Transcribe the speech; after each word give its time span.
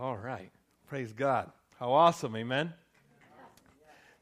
All 0.00 0.16
right. 0.16 0.52
Praise 0.86 1.12
God. 1.12 1.50
How 1.80 1.90
awesome. 1.90 2.36
Amen. 2.36 2.72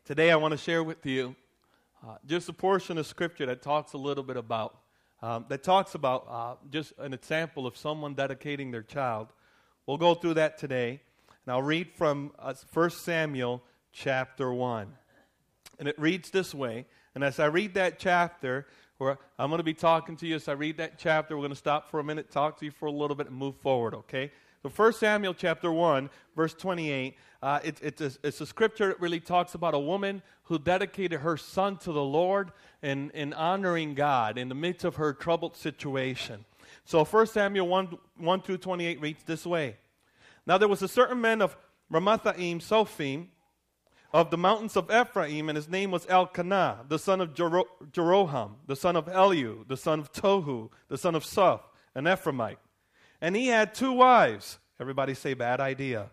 Today 0.06 0.30
I 0.30 0.36
want 0.36 0.52
to 0.52 0.56
share 0.56 0.82
with 0.82 1.04
you 1.04 1.36
uh, 2.02 2.16
just 2.24 2.48
a 2.48 2.54
portion 2.54 2.96
of 2.96 3.06
scripture 3.06 3.44
that 3.44 3.60
talks 3.60 3.92
a 3.92 3.98
little 3.98 4.24
bit 4.24 4.38
about, 4.38 4.78
um, 5.20 5.44
that 5.50 5.62
talks 5.62 5.94
about 5.94 6.26
uh, 6.30 6.54
just 6.70 6.94
an 6.98 7.12
example 7.12 7.66
of 7.66 7.76
someone 7.76 8.14
dedicating 8.14 8.70
their 8.70 8.84
child. 8.84 9.28
We'll 9.84 9.98
go 9.98 10.14
through 10.14 10.34
that 10.34 10.56
today. 10.56 11.02
And 11.44 11.52
I'll 11.52 11.62
read 11.62 11.88
from 11.94 12.32
uh, 12.38 12.54
1 12.72 12.90
Samuel 12.90 13.62
chapter 13.92 14.50
1. 14.50 14.90
And 15.78 15.88
it 15.88 15.98
reads 15.98 16.30
this 16.30 16.54
way. 16.54 16.86
And 17.14 17.22
as 17.22 17.38
I 17.38 17.46
read 17.46 17.74
that 17.74 17.98
chapter, 17.98 18.66
where 18.96 19.18
I'm 19.38 19.50
going 19.50 19.58
to 19.58 19.62
be 19.62 19.74
talking 19.74 20.16
to 20.16 20.26
you 20.26 20.36
as 20.36 20.48
I 20.48 20.52
read 20.52 20.78
that 20.78 20.98
chapter, 20.98 21.36
we're 21.36 21.42
going 21.42 21.50
to 21.50 21.56
stop 21.56 21.90
for 21.90 22.00
a 22.00 22.04
minute, 22.04 22.30
talk 22.30 22.58
to 22.60 22.64
you 22.64 22.70
for 22.70 22.86
a 22.86 22.90
little 22.90 23.14
bit, 23.14 23.26
and 23.26 23.36
move 23.36 23.56
forward, 23.56 23.92
okay? 23.92 24.32
So 24.66 24.72
1 24.74 24.94
Samuel 24.94 25.32
chapter 25.32 25.70
1, 25.70 26.10
verse 26.34 26.52
28, 26.52 27.16
uh, 27.40 27.60
it, 27.62 27.78
it's, 27.80 28.00
a, 28.00 28.10
it's 28.24 28.40
a 28.40 28.46
scripture 28.46 28.88
that 28.88 29.00
really 29.00 29.20
talks 29.20 29.54
about 29.54 29.74
a 29.74 29.78
woman 29.78 30.22
who 30.44 30.58
dedicated 30.58 31.20
her 31.20 31.36
son 31.36 31.76
to 31.78 31.92
the 31.92 32.02
Lord 32.02 32.50
in, 32.82 33.10
in 33.10 33.32
honoring 33.32 33.94
God 33.94 34.36
in 34.36 34.48
the 34.48 34.56
midst 34.56 34.84
of 34.84 34.96
her 34.96 35.12
troubled 35.12 35.56
situation. 35.56 36.44
So 36.84 37.04
1 37.04 37.28
Samuel 37.28 37.68
1, 37.68 37.96
1 38.16 38.42
through 38.42 38.58
28 38.58 39.00
reads 39.00 39.22
this 39.22 39.46
way. 39.46 39.76
Now 40.48 40.58
there 40.58 40.66
was 40.66 40.82
a 40.82 40.88
certain 40.88 41.20
man 41.20 41.42
of 41.42 41.56
Ramathaim 41.92 42.60
Sophim, 42.60 43.28
of 44.12 44.32
the 44.32 44.38
mountains 44.38 44.76
of 44.76 44.90
Ephraim, 44.90 45.48
and 45.48 45.54
his 45.54 45.68
name 45.68 45.92
was 45.92 46.08
Elkanah, 46.08 46.86
the 46.88 46.98
son 46.98 47.20
of 47.20 47.34
Jero- 47.34 47.66
Jeroham, 47.92 48.54
the 48.66 48.74
son 48.74 48.96
of 48.96 49.08
Elihu, 49.08 49.64
the 49.68 49.76
son 49.76 50.00
of 50.00 50.12
Tohu, 50.12 50.70
the 50.88 50.98
son 50.98 51.14
of 51.14 51.24
Suph, 51.24 51.60
an 51.94 52.06
Ephraimite. 52.06 52.56
And 53.20 53.34
he 53.34 53.48
had 53.48 53.74
two 53.74 53.92
wives. 53.92 54.58
Everybody 54.78 55.14
say 55.14 55.34
bad 55.34 55.60
idea. 55.60 56.10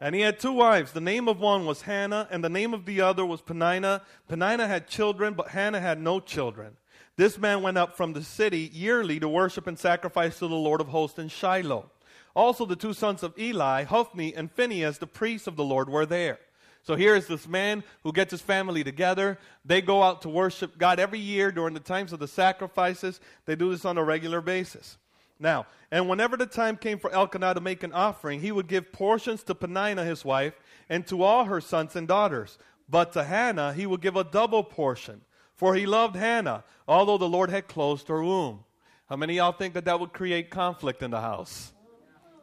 And 0.00 0.14
he 0.14 0.20
had 0.20 0.38
two 0.38 0.52
wives. 0.52 0.92
The 0.92 1.00
name 1.00 1.28
of 1.28 1.40
one 1.40 1.66
was 1.66 1.82
Hannah, 1.82 2.28
and 2.30 2.42
the 2.42 2.48
name 2.48 2.72
of 2.72 2.86
the 2.86 3.00
other 3.00 3.26
was 3.26 3.40
Peninnah. 3.40 4.02
Peninnah 4.28 4.68
had 4.68 4.86
children, 4.86 5.34
but 5.34 5.48
Hannah 5.48 5.80
had 5.80 6.00
no 6.00 6.20
children. 6.20 6.76
This 7.16 7.36
man 7.36 7.62
went 7.62 7.78
up 7.78 7.96
from 7.96 8.12
the 8.12 8.22
city 8.22 8.70
yearly 8.72 9.18
to 9.18 9.28
worship 9.28 9.66
and 9.66 9.76
sacrifice 9.76 10.38
to 10.38 10.46
the 10.46 10.54
Lord 10.54 10.80
of 10.80 10.88
hosts 10.88 11.18
in 11.18 11.28
Shiloh. 11.28 11.90
Also, 12.36 12.64
the 12.64 12.76
two 12.76 12.92
sons 12.92 13.24
of 13.24 13.36
Eli, 13.36 13.82
Hophni 13.82 14.32
and 14.34 14.52
Phinehas, 14.52 14.98
the 14.98 15.06
priests 15.08 15.48
of 15.48 15.56
the 15.56 15.64
Lord, 15.64 15.88
were 15.88 16.06
there. 16.06 16.38
So 16.84 16.94
here 16.94 17.16
is 17.16 17.26
this 17.26 17.48
man 17.48 17.82
who 18.04 18.12
gets 18.12 18.30
his 18.30 18.40
family 18.40 18.84
together. 18.84 19.36
They 19.64 19.82
go 19.82 20.04
out 20.04 20.22
to 20.22 20.28
worship 20.28 20.78
God 20.78 21.00
every 21.00 21.18
year 21.18 21.50
during 21.50 21.74
the 21.74 21.80
times 21.80 22.12
of 22.12 22.20
the 22.20 22.28
sacrifices. 22.28 23.20
They 23.46 23.56
do 23.56 23.70
this 23.70 23.84
on 23.84 23.98
a 23.98 24.04
regular 24.04 24.40
basis. 24.40 24.96
Now, 25.40 25.66
and 25.90 26.08
whenever 26.08 26.36
the 26.36 26.46
time 26.46 26.76
came 26.76 26.98
for 26.98 27.12
Elkanah 27.12 27.54
to 27.54 27.60
make 27.60 27.82
an 27.82 27.92
offering, 27.92 28.40
he 28.40 28.52
would 28.52 28.66
give 28.66 28.92
portions 28.92 29.42
to 29.44 29.54
Peninnah, 29.54 30.04
his 30.04 30.24
wife, 30.24 30.54
and 30.88 31.06
to 31.06 31.22
all 31.22 31.44
her 31.44 31.60
sons 31.60 31.94
and 31.94 32.08
daughters. 32.08 32.58
But 32.88 33.12
to 33.12 33.24
Hannah, 33.24 33.72
he 33.72 33.86
would 33.86 34.00
give 34.00 34.16
a 34.16 34.24
double 34.24 34.64
portion, 34.64 35.20
for 35.54 35.74
he 35.74 35.86
loved 35.86 36.16
Hannah, 36.16 36.64
although 36.86 37.18
the 37.18 37.28
Lord 37.28 37.50
had 37.50 37.68
closed 37.68 38.08
her 38.08 38.22
womb. 38.22 38.64
How 39.08 39.16
many 39.16 39.36
y'all 39.36 39.52
think 39.52 39.74
that 39.74 39.84
that 39.84 40.00
would 40.00 40.12
create 40.12 40.50
conflict 40.50 41.02
in 41.02 41.10
the 41.10 41.20
house? 41.20 41.72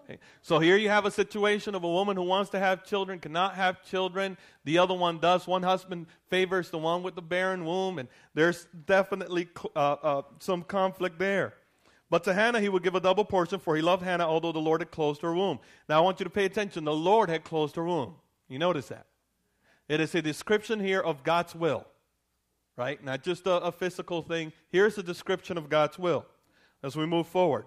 Okay. 0.05 0.19
So 0.41 0.59
here 0.59 0.77
you 0.77 0.89
have 0.89 1.05
a 1.05 1.11
situation 1.11 1.73
of 1.73 1.83
a 1.83 1.89
woman 1.89 2.15
who 2.15 2.23
wants 2.23 2.51
to 2.51 2.59
have 2.59 2.83
children, 2.83 3.19
cannot 3.19 3.55
have 3.55 3.83
children. 3.83 4.37
The 4.63 4.77
other 4.77 4.93
one 4.93 5.19
does. 5.19 5.47
One 5.47 5.63
husband 5.63 6.05
favors 6.29 6.69
the 6.69 6.77
one 6.77 7.01
with 7.01 7.15
the 7.15 7.23
barren 7.23 7.65
womb, 7.65 7.97
and 7.97 8.07
there's 8.35 8.67
definitely 8.85 9.47
uh, 9.75 9.79
uh, 9.79 10.21
some 10.39 10.61
conflict 10.61 11.17
there. 11.17 11.55
But 12.09 12.23
to 12.25 12.33
Hannah, 12.33 12.61
he 12.61 12.69
would 12.69 12.83
give 12.83 12.95
a 12.95 12.99
double 12.99 13.25
portion, 13.25 13.59
for 13.59 13.75
he 13.75 13.81
loved 13.81 14.03
Hannah, 14.03 14.27
although 14.27 14.51
the 14.51 14.59
Lord 14.59 14.81
had 14.81 14.91
closed 14.91 15.21
her 15.21 15.33
womb. 15.33 15.59
Now, 15.89 15.97
I 15.97 16.01
want 16.01 16.19
you 16.19 16.23
to 16.23 16.29
pay 16.29 16.45
attention. 16.45 16.85
The 16.85 16.93
Lord 16.93 17.29
had 17.29 17.43
closed 17.43 17.75
her 17.75 17.83
womb. 17.83 18.15
You 18.47 18.59
notice 18.59 18.87
that? 18.89 19.07
It 19.87 19.99
is 19.99 20.13
a 20.13 20.21
description 20.21 20.79
here 20.79 20.99
of 20.99 21.23
God's 21.23 21.55
will, 21.55 21.85
right? 22.77 23.03
Not 23.03 23.23
just 23.23 23.47
a, 23.47 23.55
a 23.55 23.71
physical 23.71 24.21
thing. 24.21 24.53
Here's 24.69 24.97
a 24.97 25.03
description 25.03 25.57
of 25.57 25.69
God's 25.69 25.97
will 25.97 26.25
as 26.83 26.95
we 26.95 27.05
move 27.05 27.27
forward. 27.27 27.65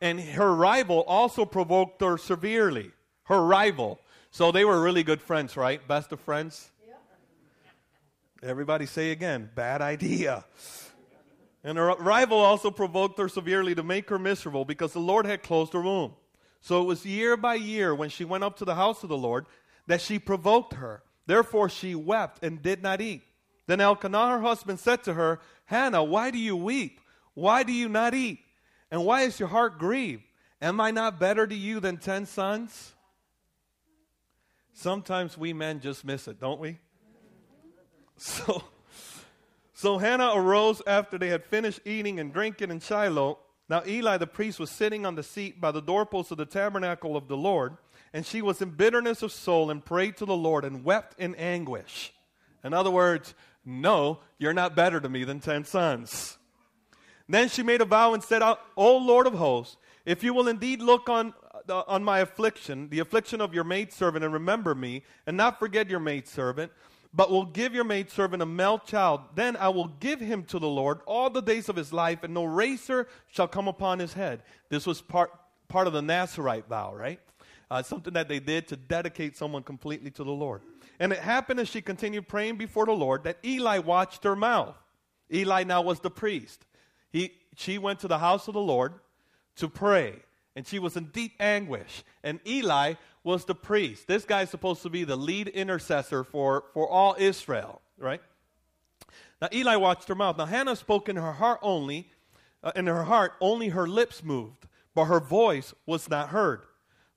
And 0.00 0.20
her 0.20 0.54
rival 0.54 1.02
also 1.02 1.44
provoked 1.44 2.02
her 2.02 2.18
severely. 2.18 2.92
Her 3.24 3.44
rival. 3.44 3.98
So 4.30 4.52
they 4.52 4.64
were 4.64 4.80
really 4.80 5.02
good 5.02 5.22
friends, 5.22 5.56
right? 5.56 5.86
Best 5.88 6.12
of 6.12 6.20
friends? 6.20 6.70
Everybody 8.42 8.86
say 8.86 9.10
again, 9.10 9.50
bad 9.54 9.80
idea. 9.80 10.44
And 11.66 11.78
her 11.78 11.96
rival 11.96 12.38
also 12.38 12.70
provoked 12.70 13.18
her 13.18 13.28
severely 13.28 13.74
to 13.74 13.82
make 13.82 14.08
her 14.08 14.20
miserable 14.20 14.64
because 14.64 14.92
the 14.92 15.00
Lord 15.00 15.26
had 15.26 15.42
closed 15.42 15.72
her 15.72 15.82
womb. 15.82 16.14
So 16.60 16.80
it 16.80 16.84
was 16.84 17.04
year 17.04 17.36
by 17.36 17.56
year 17.56 17.92
when 17.92 18.08
she 18.08 18.24
went 18.24 18.44
up 18.44 18.56
to 18.58 18.64
the 18.64 18.76
house 18.76 19.02
of 19.02 19.08
the 19.08 19.16
Lord 19.16 19.46
that 19.88 20.00
she 20.00 20.20
provoked 20.20 20.74
her. 20.74 21.02
Therefore 21.26 21.68
she 21.68 21.96
wept 21.96 22.44
and 22.44 22.62
did 22.62 22.84
not 22.84 23.00
eat. 23.00 23.24
Then 23.66 23.80
Elkanah, 23.80 24.28
her 24.28 24.40
husband, 24.42 24.78
said 24.78 25.02
to 25.02 25.14
her, 25.14 25.40
Hannah, 25.64 26.04
why 26.04 26.30
do 26.30 26.38
you 26.38 26.54
weep? 26.56 27.00
Why 27.34 27.64
do 27.64 27.72
you 27.72 27.88
not 27.88 28.14
eat? 28.14 28.38
And 28.92 29.04
why 29.04 29.22
is 29.22 29.40
your 29.40 29.48
heart 29.48 29.76
grieved? 29.76 30.22
Am 30.62 30.80
I 30.80 30.92
not 30.92 31.18
better 31.18 31.48
to 31.48 31.54
you 31.54 31.80
than 31.80 31.96
ten 31.96 32.26
sons? 32.26 32.94
Sometimes 34.72 35.36
we 35.36 35.52
men 35.52 35.80
just 35.80 36.04
miss 36.04 36.28
it, 36.28 36.38
don't 36.38 36.60
we? 36.60 36.78
So 38.18 38.62
so 39.76 39.98
Hannah 39.98 40.32
arose 40.34 40.80
after 40.86 41.18
they 41.18 41.28
had 41.28 41.44
finished 41.44 41.80
eating 41.84 42.18
and 42.18 42.32
drinking 42.32 42.70
in 42.70 42.80
Shiloh. 42.80 43.38
Now 43.68 43.82
Eli 43.86 44.16
the 44.16 44.26
priest 44.26 44.58
was 44.58 44.70
sitting 44.70 45.04
on 45.04 45.16
the 45.16 45.22
seat 45.22 45.60
by 45.60 45.70
the 45.70 45.82
doorpost 45.82 46.30
of 46.30 46.38
the 46.38 46.46
tabernacle 46.46 47.14
of 47.14 47.28
the 47.28 47.36
Lord, 47.36 47.76
and 48.14 48.24
she 48.24 48.40
was 48.40 48.62
in 48.62 48.70
bitterness 48.70 49.22
of 49.22 49.32
soul 49.32 49.70
and 49.70 49.84
prayed 49.84 50.16
to 50.16 50.24
the 50.24 50.34
Lord 50.34 50.64
and 50.64 50.82
wept 50.82 51.20
in 51.20 51.34
anguish. 51.34 52.14
In 52.64 52.72
other 52.72 52.90
words, 52.90 53.34
no, 53.66 54.20
you're 54.38 54.54
not 54.54 54.74
better 54.74 54.98
to 54.98 55.10
me 55.10 55.24
than 55.24 55.40
ten 55.40 55.66
sons. 55.66 56.38
Then 57.28 57.50
she 57.50 57.62
made 57.62 57.82
a 57.82 57.84
vow 57.84 58.14
and 58.14 58.22
said, 58.22 58.40
O 58.42 58.96
Lord 58.96 59.26
of 59.26 59.34
hosts, 59.34 59.76
if 60.06 60.24
you 60.24 60.32
will 60.32 60.48
indeed 60.48 60.80
look 60.80 61.10
on, 61.10 61.34
uh, 61.68 61.82
on 61.86 62.02
my 62.02 62.20
affliction, 62.20 62.88
the 62.88 63.00
affliction 63.00 63.42
of 63.42 63.52
your 63.52 63.64
maidservant, 63.64 64.24
and 64.24 64.32
remember 64.32 64.74
me, 64.74 65.02
and 65.26 65.36
not 65.36 65.58
forget 65.58 65.90
your 65.90 66.00
maidservant, 66.00 66.72
but 67.16 67.30
will 67.30 67.46
give 67.46 67.74
your 67.74 67.82
maidservant 67.82 68.42
a 68.42 68.46
male 68.46 68.78
child. 68.78 69.22
Then 69.34 69.56
I 69.56 69.70
will 69.70 69.88
give 69.88 70.20
him 70.20 70.44
to 70.44 70.58
the 70.58 70.68
Lord 70.68 71.00
all 71.06 71.30
the 71.30 71.40
days 71.40 71.70
of 71.70 71.74
his 71.74 71.90
life, 71.90 72.22
and 72.22 72.34
no 72.34 72.44
razor 72.44 73.08
shall 73.32 73.48
come 73.48 73.68
upon 73.68 73.98
his 73.98 74.12
head. 74.12 74.42
This 74.68 74.86
was 74.86 75.00
part, 75.00 75.30
part 75.66 75.86
of 75.86 75.94
the 75.94 76.02
Nazarite 76.02 76.68
vow, 76.68 76.94
right? 76.94 77.18
Uh, 77.70 77.82
something 77.82 78.12
that 78.12 78.28
they 78.28 78.38
did 78.38 78.68
to 78.68 78.76
dedicate 78.76 79.34
someone 79.34 79.62
completely 79.62 80.10
to 80.10 80.24
the 80.24 80.30
Lord. 80.30 80.60
And 81.00 81.10
it 81.10 81.18
happened 81.18 81.58
as 81.58 81.68
she 81.68 81.80
continued 81.80 82.28
praying 82.28 82.56
before 82.56 82.84
the 82.84 82.92
Lord 82.92 83.24
that 83.24 83.38
Eli 83.42 83.78
watched 83.78 84.22
her 84.24 84.36
mouth. 84.36 84.76
Eli 85.32 85.64
now 85.64 85.80
was 85.80 86.00
the 86.00 86.10
priest. 86.10 86.66
He, 87.10 87.32
she 87.56 87.78
went 87.78 88.00
to 88.00 88.08
the 88.08 88.18
house 88.18 88.46
of 88.46 88.54
the 88.54 88.60
Lord 88.60 88.92
to 89.56 89.68
pray, 89.68 90.16
and 90.54 90.66
she 90.66 90.78
was 90.78 90.96
in 90.96 91.06
deep 91.06 91.32
anguish. 91.40 92.04
And 92.22 92.40
Eli 92.46 92.94
was 93.26 93.44
the 93.44 93.56
priest. 93.56 94.06
This 94.06 94.24
guy's 94.24 94.50
supposed 94.50 94.82
to 94.82 94.88
be 94.88 95.02
the 95.02 95.16
lead 95.16 95.48
intercessor 95.48 96.22
for, 96.22 96.66
for 96.72 96.88
all 96.88 97.16
Israel, 97.18 97.82
right? 97.98 98.22
Now 99.42 99.48
Eli 99.52 99.74
watched 99.74 100.06
her 100.06 100.14
mouth. 100.14 100.38
Now 100.38 100.46
Hannah 100.46 100.76
spoke 100.76 101.08
in 101.08 101.16
her 101.16 101.32
heart 101.32 101.58
only, 101.60 102.08
uh, 102.62 102.70
in 102.76 102.86
her 102.86 103.02
heart 103.02 103.32
only 103.40 103.70
her 103.70 103.88
lips 103.88 104.22
moved, 104.22 104.68
but 104.94 105.06
her 105.06 105.18
voice 105.18 105.74
was 105.86 106.08
not 106.08 106.28
heard. 106.28 106.62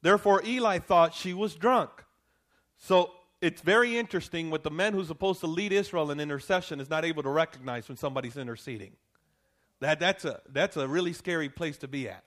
Therefore 0.01 0.41
Eli 0.43 0.79
thought 0.79 1.13
she 1.13 1.31
was 1.31 1.53
drunk. 1.53 1.91
So 2.79 3.11
it's 3.39 3.61
very 3.61 3.95
interesting 3.95 4.49
what 4.49 4.63
the 4.63 4.71
man 4.71 4.93
who's 4.93 5.07
supposed 5.07 5.41
to 5.41 5.47
lead 5.47 5.71
Israel 5.71 6.09
in 6.09 6.19
intercession 6.19 6.79
is 6.79 6.89
not 6.89 7.05
able 7.05 7.21
to 7.21 7.29
recognize 7.29 7.87
when 7.87 7.97
somebody's 7.97 8.35
interceding. 8.35 8.93
That, 9.79 9.99
that's, 9.99 10.25
a, 10.25 10.41
that's 10.51 10.75
a 10.75 10.87
really 10.87 11.13
scary 11.13 11.49
place 11.49 11.77
to 11.77 11.87
be 11.87 12.09
at. 12.09 12.23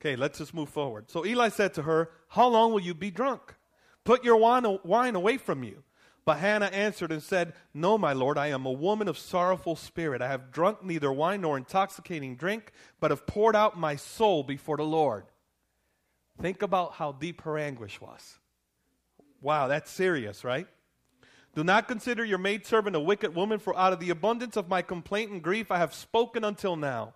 Okay, 0.00 0.16
let's 0.16 0.38
just 0.38 0.54
move 0.54 0.68
forward. 0.68 1.10
So 1.10 1.24
Eli 1.24 1.48
said 1.48 1.74
to 1.74 1.82
her, 1.82 2.10
How 2.28 2.48
long 2.48 2.72
will 2.72 2.80
you 2.80 2.94
be 2.94 3.10
drunk? 3.10 3.54
Put 4.04 4.24
your 4.24 4.36
wine 4.36 5.14
away 5.14 5.38
from 5.38 5.62
you. 5.64 5.82
But 6.24 6.38
Hannah 6.38 6.66
answered 6.66 7.12
and 7.12 7.22
said, 7.22 7.52
No, 7.74 7.98
my 7.98 8.12
lord, 8.12 8.38
I 8.38 8.48
am 8.48 8.64
a 8.64 8.72
woman 8.72 9.08
of 9.08 9.18
sorrowful 9.18 9.76
spirit. 9.76 10.22
I 10.22 10.28
have 10.28 10.50
drunk 10.50 10.82
neither 10.82 11.12
wine 11.12 11.42
nor 11.42 11.56
intoxicating 11.56 12.36
drink, 12.36 12.72
but 12.98 13.10
have 13.10 13.26
poured 13.26 13.54
out 13.54 13.78
my 13.78 13.96
soul 13.96 14.42
before 14.42 14.78
the 14.78 14.84
Lord. 14.84 15.24
Think 16.40 16.62
about 16.62 16.94
how 16.94 17.12
deep 17.12 17.42
her 17.42 17.58
anguish 17.58 18.00
was. 18.00 18.38
Wow, 19.40 19.68
that's 19.68 19.90
serious, 19.90 20.44
right? 20.44 20.66
Do 21.54 21.62
not 21.62 21.86
consider 21.86 22.24
your 22.24 22.38
maidservant 22.38 22.96
a 22.96 23.00
wicked 23.00 23.34
woman, 23.34 23.58
for 23.58 23.76
out 23.78 23.92
of 23.92 24.00
the 24.00 24.10
abundance 24.10 24.56
of 24.56 24.68
my 24.68 24.82
complaint 24.82 25.30
and 25.30 25.42
grief 25.42 25.70
I 25.70 25.78
have 25.78 25.94
spoken 25.94 26.42
until 26.42 26.74
now. 26.74 27.14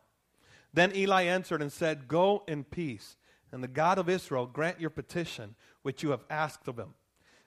Then 0.78 0.94
Eli 0.94 1.24
answered 1.24 1.60
and 1.60 1.72
said, 1.72 2.06
Go 2.06 2.44
in 2.46 2.62
peace, 2.62 3.16
and 3.50 3.64
the 3.64 3.66
God 3.66 3.98
of 3.98 4.08
Israel 4.08 4.46
grant 4.46 4.80
your 4.80 4.90
petition 4.90 5.56
which 5.82 6.04
you 6.04 6.10
have 6.10 6.22
asked 6.30 6.68
of 6.68 6.78
him. 6.78 6.94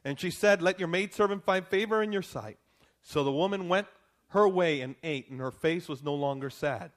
And 0.03 0.19
she 0.19 0.29
said, 0.29 0.61
Let 0.61 0.79
your 0.79 0.89
maidservant 0.89 1.45
find 1.45 1.65
favor 1.65 2.03
in 2.03 2.11
your 2.11 2.23
sight. 2.23 2.57
So 3.01 3.23
the 3.23 3.31
woman 3.31 3.69
went 3.69 3.87
her 4.31 4.49
way 4.49 4.81
and 4.81 4.95
ate, 5.01 5.29
and 5.29 5.39
her 5.39 5.49
face 5.49 5.87
was 5.87 6.03
no 6.03 6.13
longer 6.13 6.49
sad. 6.49 6.91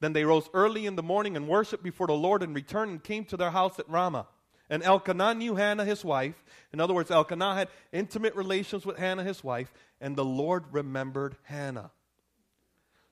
Then 0.00 0.12
they 0.12 0.24
rose 0.24 0.50
early 0.52 0.86
in 0.86 0.96
the 0.96 1.04
morning 1.04 1.36
and 1.36 1.46
worshiped 1.46 1.84
before 1.84 2.08
the 2.08 2.14
Lord 2.14 2.42
and 2.42 2.52
returned 2.52 2.90
and 2.90 3.04
came 3.04 3.24
to 3.26 3.36
their 3.36 3.52
house 3.52 3.78
at 3.78 3.88
Ramah. 3.88 4.26
And 4.68 4.82
Elkanah 4.82 5.34
knew 5.34 5.54
Hannah, 5.54 5.84
his 5.84 6.04
wife. 6.04 6.42
In 6.72 6.80
other 6.80 6.94
words, 6.94 7.12
Elkanah 7.12 7.54
had 7.54 7.68
intimate 7.92 8.34
relations 8.34 8.84
with 8.84 8.98
Hannah, 8.98 9.22
his 9.22 9.44
wife, 9.44 9.72
and 10.00 10.16
the 10.16 10.24
Lord 10.24 10.64
remembered 10.72 11.36
Hannah. 11.44 11.92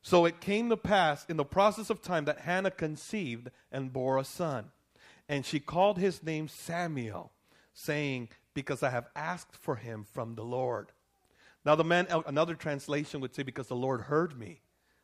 So 0.04 0.26
it 0.26 0.38
came 0.38 0.68
to 0.68 0.76
pass 0.76 1.24
in 1.30 1.38
the 1.38 1.46
process 1.46 1.88
of 1.88 2.02
time 2.02 2.26
that 2.26 2.40
Hannah 2.40 2.70
conceived 2.70 3.50
and 3.72 3.90
bore 3.90 4.18
a 4.18 4.24
son. 4.24 4.66
And 5.30 5.46
she 5.46 5.58
called 5.58 5.96
his 5.96 6.22
name 6.22 6.46
Samuel, 6.46 7.32
saying, 7.72 8.28
Because 8.52 8.82
I 8.82 8.90
have 8.90 9.08
asked 9.16 9.56
for 9.56 9.76
him 9.76 10.04
from 10.12 10.34
the 10.34 10.44
Lord. 10.44 10.92
Now, 11.64 11.74
the 11.74 11.84
man, 11.84 12.06
another 12.26 12.54
translation 12.54 13.22
would 13.22 13.34
say, 13.34 13.44
Because 13.44 13.68
the 13.68 13.76
Lord 13.76 14.02
heard 14.02 14.38
me 14.38 14.60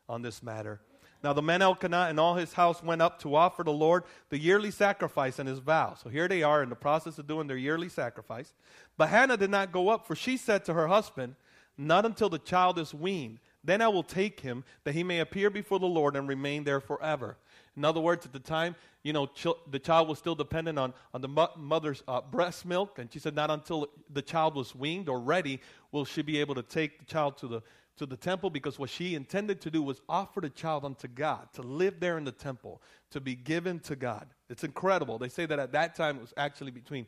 on 0.07 0.21
this 0.21 0.43
matter. 0.43 0.83
Now 1.23 1.33
the 1.35 1.43
man 1.43 1.61
Elkanah 1.61 2.07
and 2.09 2.19
all 2.19 2.35
his 2.35 2.55
house 2.55 2.83
went 2.83 3.03
up 3.03 3.21
to 3.21 3.35
offer 3.35 3.63
the 3.63 3.73
Lord 3.73 4.05
the 4.31 4.39
yearly 4.39 4.71
sacrifice 4.71 5.39
and 5.39 5.47
his 5.47 5.59
vow. 5.59 5.95
So 6.03 6.09
here 6.09 6.29
they 6.29 6.43
are 6.43 6.63
in 6.63 6.71
the 6.71 6.77
process 6.77 7.19
of 7.19 7.27
doing 7.27 7.47
their 7.47 7.59
yearly 7.59 7.91
sacrifice. 7.91 8.55
But 8.97 9.11
Hannah 9.11 9.37
did 9.37 9.51
not 9.51 9.71
go 9.71 9.91
up, 9.91 10.07
for 10.07 10.15
she 10.15 10.39
said 10.39 10.65
to 10.65 10.73
her 10.73 10.89
husband, 10.89 11.37
Not 11.77 12.07
until 12.07 12.31
the 12.31 12.39
child 12.39 12.79
is 12.79 12.95
weaned. 12.95 13.39
Then 13.63 13.83
I 13.83 13.89
will 13.89 14.03
take 14.03 14.41
him, 14.41 14.65
that 14.85 14.95
he 14.95 15.05
may 15.05 15.21
appear 15.21 15.51
before 15.51 15.79
the 15.79 15.87
Lord 15.87 16.17
and 16.17 16.27
remain 16.27 16.65
there 16.65 16.81
forever. 16.81 17.37
In 17.77 17.85
other 17.85 18.01
words, 18.01 18.25
at 18.25 18.33
the 18.33 18.39
time, 18.39 18.75
you 19.03 19.13
know, 19.13 19.27
ch- 19.27 19.47
the 19.71 19.79
child 19.79 20.09
was 20.09 20.19
still 20.19 20.35
dependent 20.35 20.79
on, 20.79 20.95
on 21.13 21.21
the 21.21 21.29
mo- 21.29 21.53
mother's 21.57 22.03
uh, 22.09 22.21
breast 22.21 22.65
milk. 22.65 22.99
And 22.99 23.13
she 23.13 23.19
said, 23.19 23.35
not 23.35 23.51
until 23.51 23.89
the 24.13 24.23
child 24.23 24.55
was 24.55 24.75
weaned 24.75 25.09
or 25.09 25.21
ready 25.21 25.61
will 25.93 26.05
she 26.05 26.23
be 26.23 26.41
able 26.41 26.55
to 26.55 26.63
take 26.63 26.99
the 26.99 27.05
child 27.05 27.37
to 27.39 27.49
the, 27.49 27.63
to 27.97 28.07
the 28.07 28.17
temple 28.17 28.49
because 28.49 28.79
what 28.79 28.89
she 28.89 29.15
intended 29.15 29.61
to 29.61 29.71
do 29.71 29.83
was 29.83 30.01
offer 30.09 30.41
the 30.41 30.51
child 30.51 30.85
unto 30.85 31.07
God, 31.07 31.49
to 31.53 31.63
live 31.63 32.01
there 32.01 32.17
in 32.17 32.25
the 32.25 32.33
temple, 32.33 32.81
to 33.11 33.21
be 33.21 33.35
given 33.35 33.79
to 33.81 33.95
God. 33.95 34.27
It's 34.49 34.65
incredible. 34.65 35.19
They 35.19 35.29
say 35.29 35.47
that 35.47 35.59
at 35.59 35.73
that 35.73 35.95
time 35.95 36.17
it 36.17 36.23
was 36.23 36.35
actually 36.37 36.71
between 36.71 37.07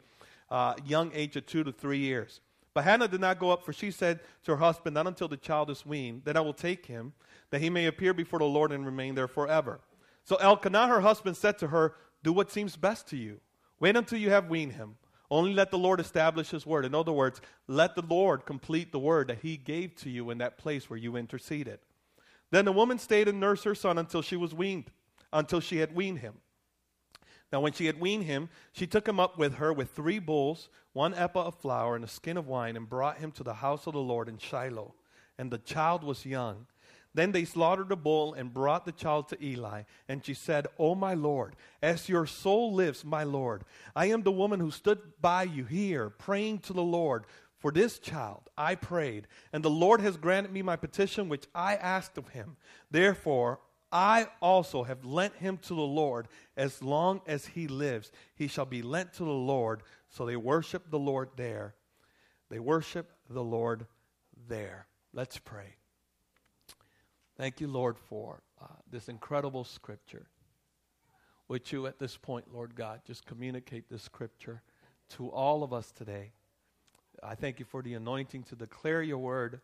uh, 0.51 0.75
young 0.85 1.11
age 1.15 1.37
of 1.37 1.47
two 1.47 1.65
to 1.65 1.73
three 1.73 1.99
years. 1.99 2.41
But 2.75 2.85
Hannah 2.85 3.09
did 3.09 3.21
not 3.21 3.39
go 3.39 3.51
up, 3.51 3.65
for 3.65 3.73
she 3.73 3.91
said 3.91 4.21
to 4.45 4.53
her 4.53 4.57
husband, 4.57 4.95
Not 4.95 5.07
until 5.07 5.29
the 5.29 5.37
child 5.37 5.71
is 5.71 5.85
weaned, 5.85 6.23
then 6.25 6.37
I 6.37 6.41
will 6.41 6.55
take 6.55 6.87
him, 6.87 7.13
that 7.51 7.61
he 7.61 7.69
may 7.69 7.87
appear 7.87 8.15
before 8.15 8.39
the 8.39 8.47
Lord 8.47 8.73
and 8.73 8.87
remain 8.87 9.15
there 9.15 9.29
forever. 9.29 9.81
So 10.25 10.37
Elkanah, 10.37 10.89
her 10.89 11.01
husband, 11.01 11.37
said 11.37 11.59
to 11.59 11.69
her, 11.69 11.95
Do 12.23 12.33
what 12.33 12.51
seems 12.51 12.77
best 12.77 13.09
to 13.09 13.17
you. 13.17 13.41
Wait 13.79 13.97
until 13.97 14.19
you 14.19 14.31
have 14.31 14.49
weaned 14.49 14.73
him. 14.73 14.97
Only 15.31 15.55
let 15.55 15.71
the 15.71 15.79
Lord 15.79 15.99
establish 15.99 16.51
his 16.51 16.67
word. 16.67 16.85
In 16.85 16.95
other 16.95 17.13
words, 17.13 17.41
let 17.67 17.95
the 17.95 18.03
Lord 18.03 18.45
complete 18.47 18.93
the 18.93 18.99
word 18.99 19.29
that 19.29 19.41
he 19.41 19.57
gave 19.57 19.97
to 19.97 20.11
you 20.11 20.31
in 20.31 20.39
that 20.39 20.59
place 20.59 20.89
where 20.89 20.99
you 20.99 21.17
interceded. 21.17 21.81
Then 22.51 22.67
the 22.67 22.73
woman 22.73 22.99
stayed 22.99 23.29
and 23.29 23.41
nursed 23.41 23.65
her 23.65 23.75
son 23.75 23.97
until 23.97 24.21
she 24.21 24.37
was 24.37 24.55
weaned, 24.55 24.91
until 25.33 25.61
she 25.61 25.79
had 25.79 25.95
weaned 25.95 26.19
him. 26.19 26.35
Now, 27.53 27.61
when 27.61 27.73
she 27.73 27.87
had 27.87 28.01
weaned 28.01 28.25
him, 28.25 28.49
she 28.73 28.87
took 28.87 29.07
him 29.07 29.21
up 29.21 29.37
with 29.37 29.57
her 29.57 29.73
with 29.73 29.91
three 29.91 30.19
bulls, 30.19 30.71
one 30.95 31.15
ephah 31.15 31.47
of 31.49 31.55
flour, 31.57 31.95
and 31.95 32.05
a 32.05 32.09
skin 32.09 32.37
of 32.37 32.49
wine, 32.49 32.77
and 32.77 32.89
brought 32.89 33.19
him 33.19 33.31
to 33.33 33.45
the 33.45 33.55
house 33.55 33.87
of 33.87 33.93
the 33.93 34.01
Lord 34.01 34.29
in 34.29 34.39
Shiloh. 34.39 34.95
And 35.39 35.51
the 35.51 35.59
child 35.59 36.03
was 36.03 36.25
young. 36.25 36.67
Then 37.15 37.33
they 37.33 37.45
slaughtered 37.45 37.91
the 37.91 37.97
bull 37.97 38.33
and 38.33 38.55
brought 38.55 38.87
the 38.87 38.93
child 38.93 39.29
to 39.29 39.45
Eli. 39.45 39.83
And 40.09 40.25
she 40.25 40.33
said, 40.33 40.67
O 40.79 40.95
my 40.95 41.13
Lord, 41.13 41.57
as 41.83 42.09
your 42.09 42.27
soul 42.27 42.73
lives, 42.73 43.05
my 43.05 43.23
Lord, 43.23 43.65
I 43.95 44.07
am 44.07 44.23
the 44.23 44.33
woman 44.33 44.61
who 44.61 44.71
stood 44.71 45.01
by 45.21 45.43
you 45.43 45.65
here, 45.65 46.09
praying 46.09 46.61
to 46.61 46.73
the 46.73 46.83
Lord. 46.83 47.25
For 47.59 47.71
this 47.71 47.99
child 47.99 48.49
I 48.57 48.75
prayed, 48.75 49.29
and 49.53 49.63
the 49.63 49.71
Lord 49.71 50.01
has 50.01 50.17
granted 50.17 50.53
me 50.53 50.63
my 50.63 50.77
petition 50.77 51.29
which 51.29 51.47
I 51.55 51.77
asked 51.77 52.19
of 52.19 52.31
him. 52.31 52.57
Therefore, 52.91 53.61
I 53.93 54.29
also 54.41 54.85
have 54.85 55.05
lent 55.05 55.37
him 55.37 55.59
to 55.59 55.75
the 55.75 55.81
Lord. 55.83 56.29
As 56.57 56.83
long 56.83 57.21
as 57.27 57.45
he 57.45 57.69
lives, 57.69 58.11
he 58.35 58.49
shall 58.49 58.65
be 58.65 58.81
lent 58.81 59.13
to 59.15 59.25
the 59.25 59.31
Lord. 59.31 59.83
So 60.09 60.25
they 60.25 60.37
worship 60.37 60.91
the 60.91 60.99
Lord 60.99 61.29
there. 61.37 61.75
They 62.49 62.59
worship 62.59 63.13
the 63.29 63.45
Lord 63.45 63.87
there. 64.49 64.87
Let's 65.13 65.39
pray. 65.39 65.77
Thank 67.37 67.61
you, 67.61 67.69
Lord, 67.69 67.99
for 67.99 68.43
uh, 68.61 68.67
this 68.91 69.09
incredible 69.09 69.65
scripture. 69.65 70.27
Would 71.49 71.71
you, 71.71 71.87
at 71.87 71.99
this 71.99 72.17
point, 72.17 72.47
Lord 72.53 72.75
God, 72.75 73.01
just 73.07 73.27
communicate 73.27 73.91
this 73.91 74.03
scripture 74.03 74.63
to 75.11 75.29
all 75.29 75.63
of 75.63 75.75
us 75.75 75.93
today? 75.93 76.33
I 77.23 77.35
thank 77.35 77.59
you 77.59 77.67
for 77.67 77.83
the 77.83 77.95
anointing 77.95 78.45
to 78.45 78.57
declare 78.57 79.03
your 79.03 79.19
word. 79.19 79.61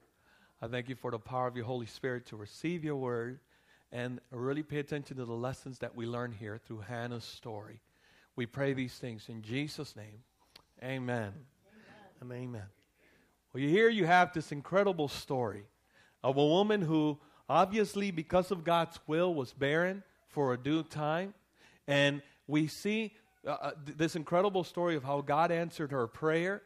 I 0.61 0.67
thank 0.67 0.89
you 0.91 0.97
for 0.97 1.11
the 1.11 1.19
power 1.19 1.47
of 1.47 1.57
your 1.57 1.65
Holy 1.65 1.87
Spirit 1.87 2.27
to 2.27 2.37
receive 2.37 2.85
your 2.85 2.97
word 2.97 3.41
and 3.93 4.21
really 4.31 4.63
pay 4.63 4.79
attention 4.79 5.17
to 5.17 5.25
the 5.25 5.33
lessons 5.33 5.79
that 5.79 5.95
we 5.95 6.07
learn 6.07 6.33
here 6.33 6.59
through 6.59 6.81
Hannah's 6.81 7.25
story. 7.25 7.81
We 8.37 8.47
pray 8.47 8.73
these 8.73 8.95
things 8.95 9.29
in 9.29 9.43
Jesus' 9.43 9.97
name. 9.97 10.23
Amen. 10.83 11.33
Amen. 12.23 12.39
amen. 12.45 12.63
Well, 13.53 13.63
here 13.63 13.89
you 13.89 14.07
have 14.07 14.33
this 14.33 14.53
incredible 14.53 15.09
story 15.09 15.65
of 16.23 16.37
a 16.37 16.47
woman 16.47 16.83
who 16.83 17.19
obviously, 17.49 18.11
because 18.11 18.51
of 18.51 18.65
God's 18.65 18.99
will, 19.07 19.35
was 19.35 19.53
barren 19.53 20.03
for 20.29 20.53
a 20.53 20.59
due 20.59 20.83
time. 20.83 21.35
And 21.87 22.23
we 22.47 22.67
see 22.67 23.15
uh, 23.47 23.51
uh 23.51 23.71
this 23.97 24.17
incredible 24.17 24.65
story 24.65 24.97
of 24.97 25.05
how 25.05 25.21
God 25.21 25.51
answered 25.51 25.91
her 25.93 26.07
prayer. 26.07 26.63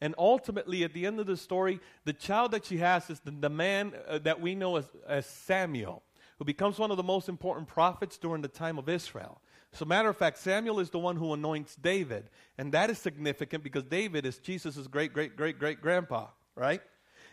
And 0.00 0.14
ultimately, 0.18 0.84
at 0.84 0.92
the 0.92 1.06
end 1.06 1.18
of 1.20 1.26
the 1.26 1.38
story, 1.38 1.80
the 2.04 2.12
child 2.12 2.50
that 2.50 2.66
she 2.66 2.76
has 2.78 3.08
is 3.08 3.20
the, 3.20 3.30
the 3.30 3.48
man 3.48 3.94
uh, 4.06 4.18
that 4.18 4.40
we 4.40 4.54
know 4.54 4.76
as, 4.76 4.84
as 5.08 5.24
Samuel, 5.24 6.02
who 6.38 6.44
becomes 6.44 6.78
one 6.78 6.90
of 6.90 6.96
the 6.96 7.02
most 7.02 7.28
important 7.28 7.68
prophets 7.68 8.18
during 8.18 8.42
the 8.42 8.48
time 8.48 8.78
of 8.78 8.88
Israel. 8.88 9.40
So, 9.72 9.84
matter 9.84 10.08
of 10.08 10.16
fact, 10.16 10.38
Samuel 10.38 10.80
is 10.80 10.90
the 10.90 10.98
one 10.98 11.16
who 11.16 11.32
anoints 11.32 11.76
David. 11.76 12.30
And 12.56 12.72
that 12.72 12.90
is 12.90 12.98
significant 12.98 13.62
because 13.62 13.84
David 13.84 14.24
is 14.24 14.38
Jesus' 14.38 14.86
great, 14.86 15.12
great, 15.12 15.36
great, 15.36 15.58
great 15.58 15.80
grandpa, 15.80 16.28
right? 16.54 16.80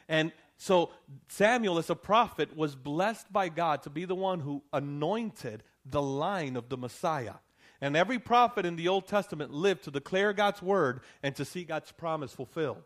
And 0.09 0.31
so 0.57 0.91
Samuel, 1.27 1.77
as 1.77 1.89
a 1.89 1.95
prophet, 1.95 2.55
was 2.55 2.75
blessed 2.75 3.31
by 3.31 3.49
God 3.49 3.83
to 3.83 3.89
be 3.89 4.05
the 4.05 4.15
one 4.15 4.39
who 4.39 4.63
anointed 4.71 5.63
the 5.85 6.01
line 6.01 6.55
of 6.55 6.69
the 6.69 6.77
Messiah. 6.77 7.35
And 7.81 7.97
every 7.97 8.19
prophet 8.19 8.65
in 8.65 8.77
the 8.77 8.87
Old 8.87 9.07
Testament 9.07 9.51
lived 9.53 9.83
to 9.83 9.91
declare 9.91 10.31
God's 10.31 10.61
word 10.61 11.01
and 11.21 11.35
to 11.35 11.43
see 11.43 11.63
God's 11.63 11.91
promise 11.91 12.33
fulfilled. 12.33 12.83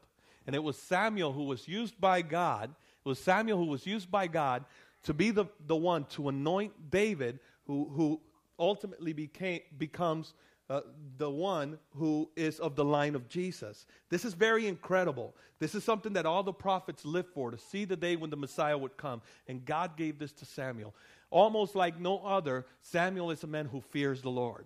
And 0.48 0.56
it 0.56 0.64
was 0.64 0.78
Samuel 0.78 1.34
who 1.34 1.44
was 1.44 1.68
used 1.68 2.00
by 2.00 2.22
God, 2.22 2.74
it 3.06 3.08
was 3.08 3.20
Samuel 3.20 3.60
who 3.60 3.66
was 3.66 3.86
used 3.86 4.10
by 4.10 4.28
God 4.28 4.66
to 5.08 5.14
be 5.14 5.32
the, 5.32 5.46
the 5.68 5.76
one 5.76 6.04
to 6.04 6.28
anoint 6.28 6.92
David, 6.92 7.40
who, 7.66 7.90
who 7.94 8.20
ultimately 8.60 9.14
became, 9.14 9.62
becomes 9.78 10.34
uh, 10.70 10.82
the 11.18 11.30
one 11.30 11.80
who 11.96 12.30
is 12.36 12.60
of 12.60 12.76
the 12.76 12.84
line 12.84 13.16
of 13.16 13.30
Jesus. 13.30 13.86
This 14.10 14.26
is 14.26 14.34
very 14.34 14.68
incredible. 14.68 15.34
This 15.60 15.76
is 15.76 15.86
something 15.86 16.12
that 16.12 16.26
all 16.26 16.44
the 16.44 16.52
prophets 16.52 17.06
lived 17.06 17.30
for 17.34 17.52
to 17.52 17.58
see 17.58 17.86
the 17.86 17.96
day 17.96 18.18
when 18.18 18.30
the 18.30 18.36
Messiah 18.36 18.78
would 18.78 18.98
come. 18.98 19.22
And 19.48 19.64
God 19.64 19.96
gave 19.96 20.20
this 20.20 20.34
to 20.34 20.46
Samuel. 20.46 20.94
Almost 21.30 21.74
like 21.74 21.98
no 21.98 22.20
other, 22.20 22.66
Samuel 22.82 23.32
is 23.32 23.46
a 23.46 23.48
man 23.48 23.68
who 23.68 23.80
fears 23.80 24.22
the 24.22 24.30
Lord. 24.30 24.66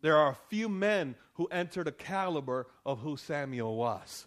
There 0.00 0.16
are 0.16 0.30
a 0.30 0.48
few 0.48 0.70
men 0.70 1.14
who 1.34 1.44
enter 1.48 1.84
the 1.84 1.92
caliber 1.92 2.68
of 2.86 3.00
who 3.00 3.18
Samuel 3.18 3.76
was. 3.76 4.24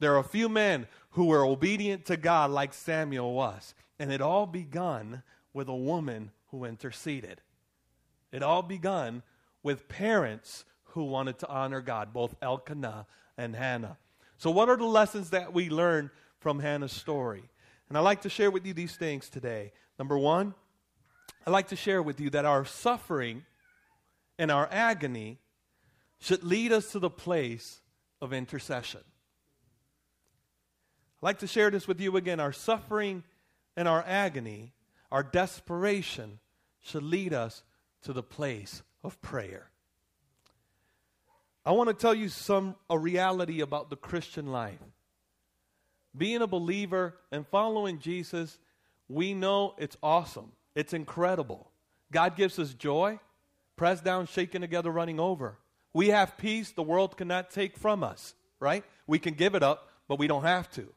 There 0.00 0.14
are 0.14 0.20
a 0.20 0.24
few 0.24 0.48
men 0.48 0.86
who 1.10 1.26
were 1.26 1.44
obedient 1.44 2.06
to 2.06 2.16
God 2.16 2.50
like 2.50 2.72
Samuel 2.72 3.34
was. 3.34 3.74
And 3.98 4.12
it 4.12 4.20
all 4.20 4.46
begun 4.46 5.22
with 5.52 5.68
a 5.68 5.74
woman 5.74 6.32
who 6.50 6.64
interceded. 6.64 7.40
It 8.32 8.42
all 8.42 8.62
begun 8.62 9.22
with 9.62 9.88
parents 9.88 10.64
who 10.84 11.04
wanted 11.04 11.38
to 11.40 11.48
honor 11.48 11.80
God, 11.80 12.12
both 12.12 12.34
Elkanah 12.42 13.06
and 13.36 13.54
Hannah. 13.54 13.98
So, 14.38 14.50
what 14.50 14.68
are 14.68 14.76
the 14.76 14.84
lessons 14.84 15.30
that 15.30 15.52
we 15.52 15.70
learn 15.70 16.10
from 16.40 16.58
Hannah's 16.58 16.92
story? 16.92 17.44
And 17.88 17.98
I'd 17.98 18.02
like 18.02 18.22
to 18.22 18.28
share 18.28 18.50
with 18.50 18.66
you 18.66 18.74
these 18.74 18.96
things 18.96 19.28
today. 19.28 19.72
Number 19.98 20.18
one, 20.18 20.54
I'd 21.46 21.50
like 21.50 21.68
to 21.68 21.76
share 21.76 22.02
with 22.02 22.20
you 22.20 22.30
that 22.30 22.44
our 22.44 22.64
suffering 22.64 23.44
and 24.38 24.50
our 24.50 24.68
agony 24.70 25.38
should 26.20 26.42
lead 26.42 26.72
us 26.72 26.92
to 26.92 26.98
the 26.98 27.10
place 27.10 27.80
of 28.20 28.32
intercession. 28.32 29.00
I'd 31.22 31.26
like 31.26 31.38
to 31.40 31.46
share 31.46 31.70
this 31.70 31.86
with 31.86 32.00
you 32.00 32.16
again. 32.16 32.40
Our 32.40 32.52
suffering 32.52 33.24
and 33.76 33.88
our 33.88 34.04
agony, 34.06 34.72
our 35.10 35.22
desperation, 35.22 36.38
should 36.80 37.02
lead 37.02 37.32
us 37.32 37.62
to 38.02 38.12
the 38.12 38.22
place 38.22 38.82
of 39.02 39.20
prayer. 39.22 39.70
I 41.66 41.72
want 41.72 41.88
to 41.88 41.94
tell 41.94 42.14
you 42.14 42.28
some 42.28 42.76
a 42.90 42.98
reality 42.98 43.60
about 43.60 43.88
the 43.88 43.96
Christian 43.96 44.46
life. 44.46 44.78
Being 46.16 46.42
a 46.42 46.46
believer 46.46 47.16
and 47.32 47.46
following 47.46 47.98
Jesus, 47.98 48.58
we 49.08 49.34
know 49.34 49.74
it's 49.78 49.96
awesome. 50.02 50.52
It's 50.74 50.92
incredible. 50.92 51.70
God 52.12 52.36
gives 52.36 52.58
us 52.58 52.74
joy, 52.74 53.18
pressed 53.76 54.04
down, 54.04 54.26
shaken 54.26 54.60
together, 54.60 54.90
running 54.90 55.18
over. 55.18 55.56
We 55.92 56.08
have 56.08 56.36
peace 56.36 56.70
the 56.70 56.82
world 56.82 57.16
cannot 57.16 57.50
take 57.50 57.76
from 57.76 58.04
us, 58.04 58.34
right? 58.60 58.84
We 59.06 59.18
can 59.18 59.34
give 59.34 59.54
it 59.54 59.62
up, 59.62 59.90
but 60.06 60.18
we 60.18 60.26
don't 60.26 60.44
have 60.44 60.70
to. 60.72 60.92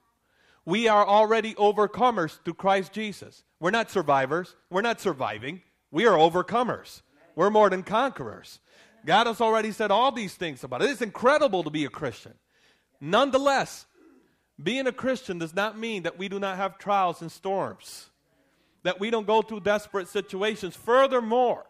We 0.67 0.89
are 0.89 1.07
already 1.07 1.53
overcomers 1.53 2.43
through 2.43 2.55
Christ 2.55 2.91
Jesus. 2.91 3.45
We're 3.61 3.71
not 3.71 3.89
survivors. 3.89 4.53
We're 4.69 4.81
not 4.81 4.99
surviving. 4.99 5.61
We 5.91 6.05
are 6.07 6.17
overcomers. 6.17 7.03
We're 7.37 7.49
more 7.49 7.69
than 7.69 7.83
conquerors. 7.83 8.59
God 9.05 9.27
has 9.27 9.39
already 9.39 9.71
said 9.71 9.91
all 9.91 10.11
these 10.11 10.35
things 10.35 10.65
about 10.65 10.81
it. 10.81 10.89
It's 10.89 11.01
incredible 11.01 11.63
to 11.63 11.69
be 11.69 11.85
a 11.85 11.89
Christian. 11.89 12.33
Nonetheless, 12.99 13.85
being 14.61 14.87
a 14.87 14.91
Christian 14.91 15.37
does 15.37 15.55
not 15.55 15.79
mean 15.79 16.03
that 16.03 16.17
we 16.17 16.27
do 16.27 16.37
not 16.37 16.57
have 16.57 16.77
trials 16.77 17.21
and 17.21 17.31
storms, 17.31 18.09
that 18.83 18.99
we 18.99 19.09
don't 19.09 19.25
go 19.25 19.41
through 19.41 19.61
desperate 19.61 20.09
situations. 20.09 20.75
Furthermore, 20.75 21.65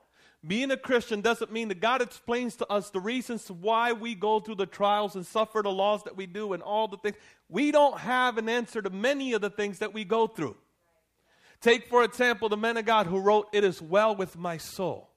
being 0.46 0.72
a 0.72 0.78
Christian 0.78 1.22
doesn't 1.22 1.52
mean 1.52 1.68
that 1.68 1.82
God 1.82 2.02
explains 2.02 2.56
to 2.58 2.72
us 2.72 2.90
the 2.90 3.00
reasons 3.00 3.50
why 3.52 3.94
we 3.94 4.16
go 4.16 4.40
through 4.40 4.56
the 4.56 4.66
trials 4.66 5.16
and 5.16 5.26
suffer 5.26 5.62
the 5.62 5.72
loss 5.72 6.04
that 6.04 6.16
we 6.16 6.26
do 6.26 6.54
and 6.54 6.64
all 6.64 6.88
the 6.88 6.98
things. 6.98 7.18
We 7.50 7.72
don't 7.72 7.98
have 8.00 8.38
an 8.38 8.50
answer 8.50 8.82
to 8.82 8.90
many 8.90 9.34
of 9.34 9.42
the 9.42 9.50
things 9.50 9.80
that 9.80 9.94
we 9.94 10.04
go 10.04 10.28
through. 10.28 10.58
Take, 11.62 11.88
for 11.88 12.04
example, 12.04 12.50
the 12.50 12.58
man 12.58 12.78
of 12.78 12.86
God 12.86 13.08
who 13.08 13.20
wrote, 13.20 13.48
It 13.54 13.64
is 13.64 13.82
well 13.82 14.16
with 14.16 14.38
my 14.38 14.58
soul. 14.58 15.10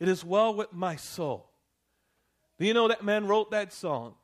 It 0.00 0.08
is 0.08 0.24
well 0.24 0.54
with 0.54 0.72
my 0.72 0.96
soul. 0.96 1.50
Do 2.58 2.66
you 2.66 2.74
know 2.74 2.88
that 2.88 3.04
man 3.04 3.26
wrote 3.26 3.50
that 3.52 3.72
song 3.72 4.14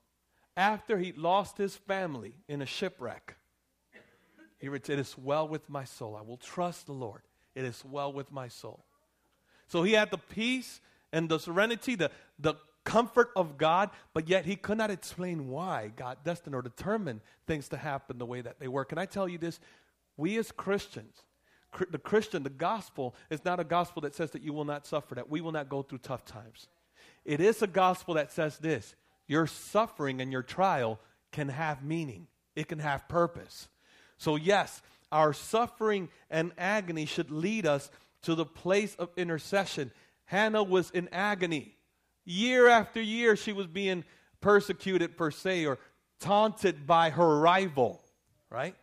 after 0.56 0.98
he 0.98 1.12
lost 1.12 1.56
his 1.58 1.76
family 1.76 2.34
in 2.48 2.62
a 2.62 2.66
shipwreck? 2.66 3.36
He 4.58 4.68
wrote, 4.68 4.88
It 4.88 4.98
is 4.98 5.16
well 5.16 5.46
with 5.46 5.68
my 5.70 5.84
soul. 5.84 6.16
I 6.16 6.22
will 6.22 6.36
trust 6.36 6.86
the 6.86 6.92
Lord. 6.92 7.22
It 7.54 7.64
is 7.64 7.84
well 7.84 8.12
with 8.12 8.32
my 8.32 8.48
soul. 8.48 8.84
So 9.68 9.82
he 9.82 9.92
had 9.92 10.10
the 10.10 10.18
peace 10.18 10.80
and 11.12 11.28
the 11.28 11.38
serenity, 11.38 11.94
the, 11.94 12.10
the 12.38 12.54
comfort 12.88 13.30
of 13.36 13.58
God, 13.58 13.90
but 14.14 14.30
yet 14.30 14.46
he 14.46 14.56
could 14.56 14.78
not 14.78 14.90
explain 14.90 15.48
why 15.48 15.92
God 15.94 16.16
destined 16.24 16.54
or 16.54 16.62
determined 16.62 17.20
things 17.46 17.68
to 17.68 17.76
happen 17.76 18.16
the 18.16 18.24
way 18.24 18.40
that 18.40 18.58
they 18.58 18.66
were. 18.66 18.86
Can 18.86 18.96
I 18.96 19.04
tell 19.04 19.28
you 19.28 19.36
this? 19.36 19.60
We 20.16 20.38
as 20.38 20.50
Christians, 20.50 21.22
the 21.90 21.98
Christian, 21.98 22.44
the 22.44 22.50
gospel 22.50 23.14
is 23.28 23.44
not 23.44 23.60
a 23.60 23.64
gospel 23.64 24.00
that 24.02 24.14
says 24.14 24.30
that 24.30 24.42
you 24.42 24.54
will 24.54 24.64
not 24.64 24.86
suffer, 24.86 25.14
that 25.16 25.28
we 25.28 25.42
will 25.42 25.52
not 25.52 25.68
go 25.68 25.82
through 25.82 25.98
tough 25.98 26.24
times. 26.24 26.66
It 27.26 27.42
is 27.42 27.60
a 27.60 27.66
gospel 27.66 28.14
that 28.14 28.32
says 28.32 28.56
this 28.56 28.94
your 29.26 29.46
suffering 29.46 30.22
and 30.22 30.32
your 30.32 30.42
trial 30.42 30.98
can 31.30 31.50
have 31.50 31.84
meaning, 31.84 32.26
it 32.56 32.68
can 32.68 32.78
have 32.78 33.06
purpose. 33.06 33.68
So, 34.16 34.36
yes, 34.36 34.80
our 35.12 35.34
suffering 35.34 36.08
and 36.30 36.52
agony 36.56 37.04
should 37.04 37.30
lead 37.30 37.66
us 37.66 37.90
to 38.22 38.34
the 38.34 38.46
place 38.46 38.94
of 38.94 39.10
intercession. 39.18 39.92
Hannah 40.24 40.62
was 40.62 40.90
in 40.90 41.08
agony. 41.12 41.74
Year 42.30 42.68
after 42.68 43.00
year, 43.00 43.36
she 43.36 43.54
was 43.54 43.66
being 43.66 44.04
persecuted, 44.42 45.16
per 45.16 45.30
se, 45.30 45.64
or 45.64 45.78
taunted 46.20 46.86
by 46.86 47.08
her 47.08 47.38
rival, 47.38 48.02
right? 48.50 48.74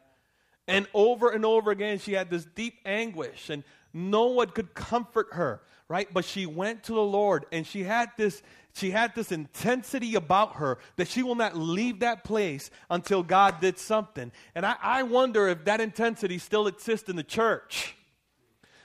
And 0.67 0.87
over 0.95 1.29
and 1.29 1.45
over 1.45 1.69
again, 1.69 1.99
she 1.99 2.13
had 2.13 2.31
this 2.31 2.43
deep 2.55 2.79
anguish, 2.87 3.51
and 3.51 3.63
no 3.93 4.25
one 4.25 4.49
could 4.49 4.73
comfort 4.73 5.27
her, 5.33 5.61
right? 5.87 6.11
But 6.11 6.25
she 6.25 6.47
went 6.47 6.85
to 6.85 6.93
the 6.93 7.03
Lord, 7.03 7.45
and 7.51 7.67
she 7.67 7.83
had 7.83 8.09
this. 8.17 8.41
She 8.73 8.89
had 8.89 9.13
this 9.13 9.31
intensity 9.31 10.15
about 10.15 10.55
her 10.55 10.79
that 10.95 11.07
she 11.07 11.21
will 11.21 11.35
not 11.35 11.55
leave 11.55 11.99
that 11.99 12.23
place 12.23 12.71
until 12.89 13.21
God 13.21 13.61
did 13.61 13.77
something. 13.77 14.31
And 14.55 14.65
I, 14.65 14.75
I 14.81 15.03
wonder 15.03 15.47
if 15.47 15.65
that 15.65 15.79
intensity 15.79 16.39
still 16.39 16.65
exists 16.65 17.09
in 17.09 17.15
the 17.15 17.23
church 17.23 17.95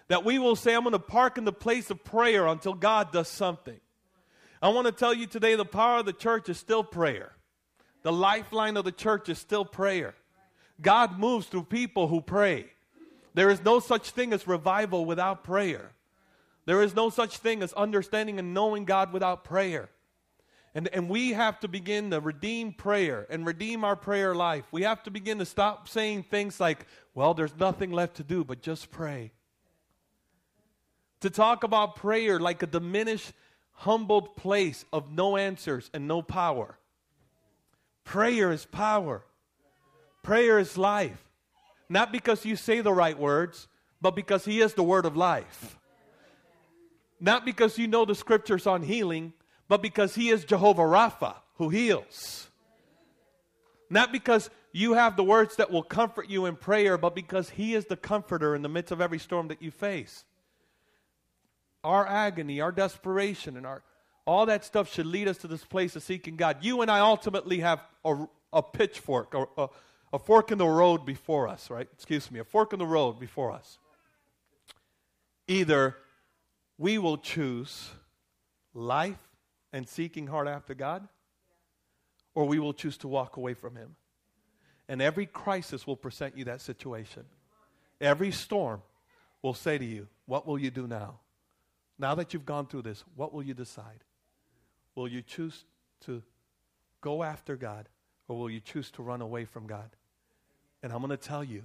that 0.09 0.23
we 0.23 0.39
will 0.39 0.55
say, 0.55 0.75
I'm 0.75 0.83
going 0.83 0.93
to 0.93 0.99
park 0.99 1.39
in 1.39 1.45
the 1.45 1.53
place 1.53 1.91
of 1.91 2.05
prayer 2.05 2.47
until 2.47 2.75
God 2.75 3.11
does 3.11 3.27
something. 3.27 3.81
I 4.63 4.69
want 4.69 4.87
to 4.87 4.93
tell 4.93 5.15
you 5.15 5.27
today 5.27 5.55
the 5.55 5.65
power 5.65 5.99
of 6.01 6.07
the 6.07 6.13
church 6.13 6.49
is 6.49 6.59
still 6.59 6.85
prayer. 6.85 7.33
The 8.03 8.13
lifeline 8.13 8.77
of 8.77 8.85
the 8.85 8.93
church 8.93 9.29
is 9.29 9.39
still 9.39 9.65
prayer. 9.65 10.15
God 10.81 11.19
moves 11.19 11.47
through 11.47 11.65
people 11.65 12.09
who 12.09 12.21
pray. 12.21 12.67
There 13.35 13.51
is 13.51 13.63
no 13.65 13.81
such 13.81 14.11
thing 14.11 14.33
as 14.33 14.47
revival 14.47 15.05
without 15.05 15.45
prayer. 15.45 15.93
There 16.67 16.83
is 16.83 16.95
no 16.95 17.11
such 17.11 17.39
thing 17.39 17.63
as 17.63 17.73
understanding 17.73 18.39
and 18.39 18.55
knowing 18.55 18.85
God 18.85 19.13
without 19.13 19.45
prayer. 19.45 19.89
And, 20.75 20.89
and 20.89 21.09
we 21.09 21.33
have 21.33 21.59
to 21.61 21.69
begin 21.69 22.11
to 22.11 22.21
redeem 22.21 22.73
prayer 22.73 23.27
and 23.29 23.45
redeem 23.47 23.85
our 23.85 23.97
prayer 23.97 24.35
life. 24.35 24.65
We 24.71 24.83
have 24.83 25.03
to 25.05 25.11
begin 25.11 25.39
to 25.39 25.47
stop 25.47 25.89
saying 25.89 26.25
things 26.25 26.61
like, 26.61 26.87
well, 27.15 27.35
there's 27.35 27.57
nothing 27.59 27.91
left 27.93 28.17
to 28.17 28.23
do 28.23 28.45
but 28.45 28.63
just 28.63 28.91
pray 28.91 29.33
to 31.21 31.31
talk 31.31 31.65
about 31.65 31.97
prayer 31.97 32.41
like 32.41 32.63
a 32.63 32.67
diminished, 32.67 33.33
humbled 33.81 34.37
place 34.37 34.85
of 34.93 35.11
no 35.11 35.39
answers 35.39 35.91
and 35.95 36.07
no 36.07 36.21
power. 36.21 36.77
Prayer 38.05 38.53
is 38.53 38.67
power, 38.67 39.23
prayer 40.23 40.59
is 40.59 40.77
life. 40.77 41.25
Not 41.89 42.13
because 42.13 42.45
you 42.45 42.57
say 42.57 42.83
the 42.83 42.93
right 42.93 43.19
words, 43.19 43.69
but 44.01 44.15
because 44.15 44.45
He 44.45 44.61
is 44.61 44.75
the 44.75 44.83
word 44.83 45.07
of 45.07 45.17
life. 45.17 45.79
Not 47.19 47.45
because 47.45 47.79
you 47.79 47.89
know 47.89 48.05
the 48.05 48.15
scriptures 48.15 48.67
on 48.67 48.83
healing, 48.83 49.33
but 49.67 49.83
because 49.83 50.15
He 50.15 50.29
is 50.29 50.45
Jehovah 50.45 50.83
Rapha 50.83 51.37
who 51.55 51.71
heals. 51.71 52.49
Not 53.89 54.13
because 54.13 54.51
you 54.73 54.93
have 54.93 55.17
the 55.17 55.25
words 55.25 55.57
that 55.57 55.71
will 55.71 55.83
comfort 55.83 56.29
you 56.29 56.47
in 56.47 56.55
prayer, 56.55 56.99
but 56.99 57.15
because 57.15 57.49
He 57.51 57.75
is 57.75 57.87
the 57.87 57.97
comforter 57.97 58.55
in 58.55 58.61
the 58.61 58.69
midst 58.69 58.93
of 58.93 59.01
every 59.01 59.19
storm 59.19 59.49
that 59.49 59.63
you 59.63 59.71
face 59.71 60.25
our 61.83 62.07
agony, 62.07 62.61
our 62.61 62.73
desperation, 62.73 63.57
and 63.57 63.67
our 63.67 63.83
all 64.27 64.47
that 64.47 64.65
stuff 64.65 64.93
should 64.93 65.07
lead 65.07 65.27
us 65.27 65.39
to 65.39 65.49
this 65.49 65.65
place 65.65 65.97
of 65.97 66.03
seeking 66.03 66.37
God. 66.37 66.59
You 66.61 66.83
and 66.83 66.91
I 66.91 67.01
ultimately 67.01 67.61
have 67.61 67.81
a, 68.05 68.27
a 68.53 68.63
pitchfork, 68.63 69.35
or 69.35 69.49
a, 69.57 69.69
a 70.13 70.19
fork 70.19 70.53
in 70.53 70.59
the 70.59 70.67
road 70.67 71.05
before 71.05 71.49
us, 71.49 71.71
right? 71.71 71.89
Excuse 71.93 72.31
me, 72.31 72.39
a 72.39 72.45
fork 72.45 72.73
in 72.73 72.79
the 72.79 72.87
road 72.87 73.19
before 73.19 73.51
us. 73.51 73.79
Either 75.49 75.97
we 76.79 76.99
will 76.99 77.19
choose 77.19 77.91
life 78.73 79.19
and 79.73 79.89
seeking 79.89 80.27
hard 80.27 80.49
after 80.49 80.75
God, 80.75 81.09
or 82.35 82.45
we 82.45 82.59
will 82.59 82.73
choose 82.73 82.97
to 82.99 83.09
walk 83.09 83.37
away 83.37 83.55
from 83.55 83.75
Him. 83.75 83.97
And 84.89 85.01
every 85.01 85.27
crisis 85.27 85.87
will 85.87 85.97
present 85.97 86.37
you 86.37 86.45
that 86.45 86.61
situation. 86.61 87.25
Every 88.01 88.31
storm 88.31 88.83
will 89.43 89.55
say 89.55 89.79
to 89.79 89.85
you, 89.85 90.09
What 90.27 90.47
will 90.47 90.59
you 90.59 90.71
do 90.71 90.87
now? 90.87 91.21
Now 92.01 92.15
that 92.15 92.33
you've 92.33 92.47
gone 92.47 92.67
through 92.67 92.83
this, 92.83 93.05
what 93.15 93.35
will 93.35 93.43
you 93.43 93.53
decide? 93.53 94.05
Will 94.95 95.07
you 95.07 95.21
choose 95.21 95.67
to 96.07 96.23
go 97.03 97.23
after 97.23 97.57
God 97.57 97.91
or 98.27 98.39
will 98.39 98.49
you 98.49 98.59
choose 98.59 98.91
to 98.93 99.03
run 99.03 99.21
away 99.21 99.45
from 99.45 99.67
God? 99.67 99.91
And 100.83 100.95
I'm 100.95 101.01
going 101.01 101.11
to 101.11 101.19
tell 101.19 101.45
you, 101.45 101.65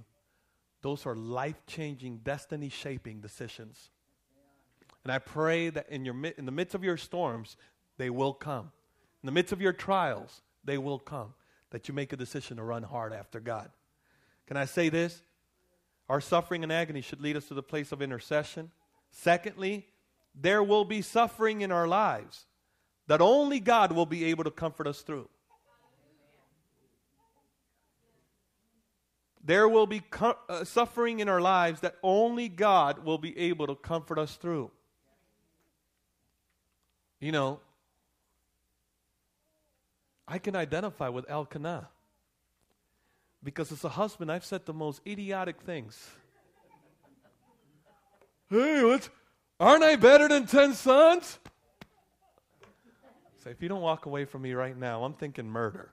those 0.82 1.06
are 1.06 1.16
life 1.16 1.64
changing, 1.66 2.18
destiny 2.18 2.68
shaping 2.68 3.20
decisions. 3.20 3.88
And 5.04 5.12
I 5.12 5.20
pray 5.20 5.70
that 5.70 5.88
in, 5.88 6.04
your, 6.04 6.14
in 6.36 6.44
the 6.44 6.52
midst 6.52 6.74
of 6.74 6.84
your 6.84 6.98
storms, 6.98 7.56
they 7.96 8.10
will 8.10 8.34
come. 8.34 8.72
In 9.22 9.26
the 9.26 9.32
midst 9.32 9.54
of 9.54 9.62
your 9.62 9.72
trials, 9.72 10.42
they 10.64 10.76
will 10.76 10.98
come. 10.98 11.32
That 11.70 11.88
you 11.88 11.94
make 11.94 12.12
a 12.12 12.16
decision 12.16 12.58
to 12.58 12.62
run 12.62 12.82
hard 12.82 13.14
after 13.14 13.40
God. 13.40 13.70
Can 14.46 14.58
I 14.58 14.66
say 14.66 14.90
this? 14.90 15.22
Our 16.10 16.20
suffering 16.20 16.62
and 16.62 16.70
agony 16.70 17.00
should 17.00 17.22
lead 17.22 17.36
us 17.38 17.46
to 17.46 17.54
the 17.54 17.62
place 17.62 17.90
of 17.90 18.02
intercession. 18.02 18.70
Secondly, 19.10 19.86
there 20.38 20.62
will 20.62 20.84
be 20.84 21.00
suffering 21.02 21.62
in 21.62 21.72
our 21.72 21.88
lives 21.88 22.44
that 23.06 23.20
only 23.20 23.58
God 23.58 23.92
will 23.92 24.06
be 24.06 24.26
able 24.26 24.44
to 24.44 24.50
comfort 24.50 24.86
us 24.86 25.00
through. 25.00 25.28
There 29.42 29.68
will 29.68 29.86
be 29.86 30.02
uh, 30.20 30.64
suffering 30.64 31.20
in 31.20 31.28
our 31.28 31.40
lives 31.40 31.80
that 31.80 31.94
only 32.02 32.48
God 32.48 33.04
will 33.04 33.18
be 33.18 33.38
able 33.38 33.68
to 33.68 33.76
comfort 33.76 34.18
us 34.18 34.34
through. 34.34 34.72
You 37.20 37.30
know, 37.30 37.60
I 40.26 40.38
can 40.38 40.56
identify 40.56 41.08
with 41.08 41.30
Elkanah 41.30 41.88
because 43.42 43.70
as 43.70 43.84
a 43.84 43.88
husband, 43.88 44.32
I've 44.32 44.44
said 44.44 44.66
the 44.66 44.74
most 44.74 45.00
idiotic 45.06 45.60
things. 45.62 46.10
hey, 48.50 48.82
what's 48.82 49.08
Aren't 49.58 49.84
I 49.84 49.96
better 49.96 50.28
than 50.28 50.46
10 50.46 50.74
sons? 50.74 51.38
Say, 53.42 53.50
if 53.50 53.62
you 53.62 53.68
don't 53.68 53.80
walk 53.80 54.06
away 54.06 54.24
from 54.24 54.42
me 54.42 54.52
right 54.52 54.76
now, 54.76 55.04
I'm 55.04 55.14
thinking 55.14 55.48
murder. 55.48 55.92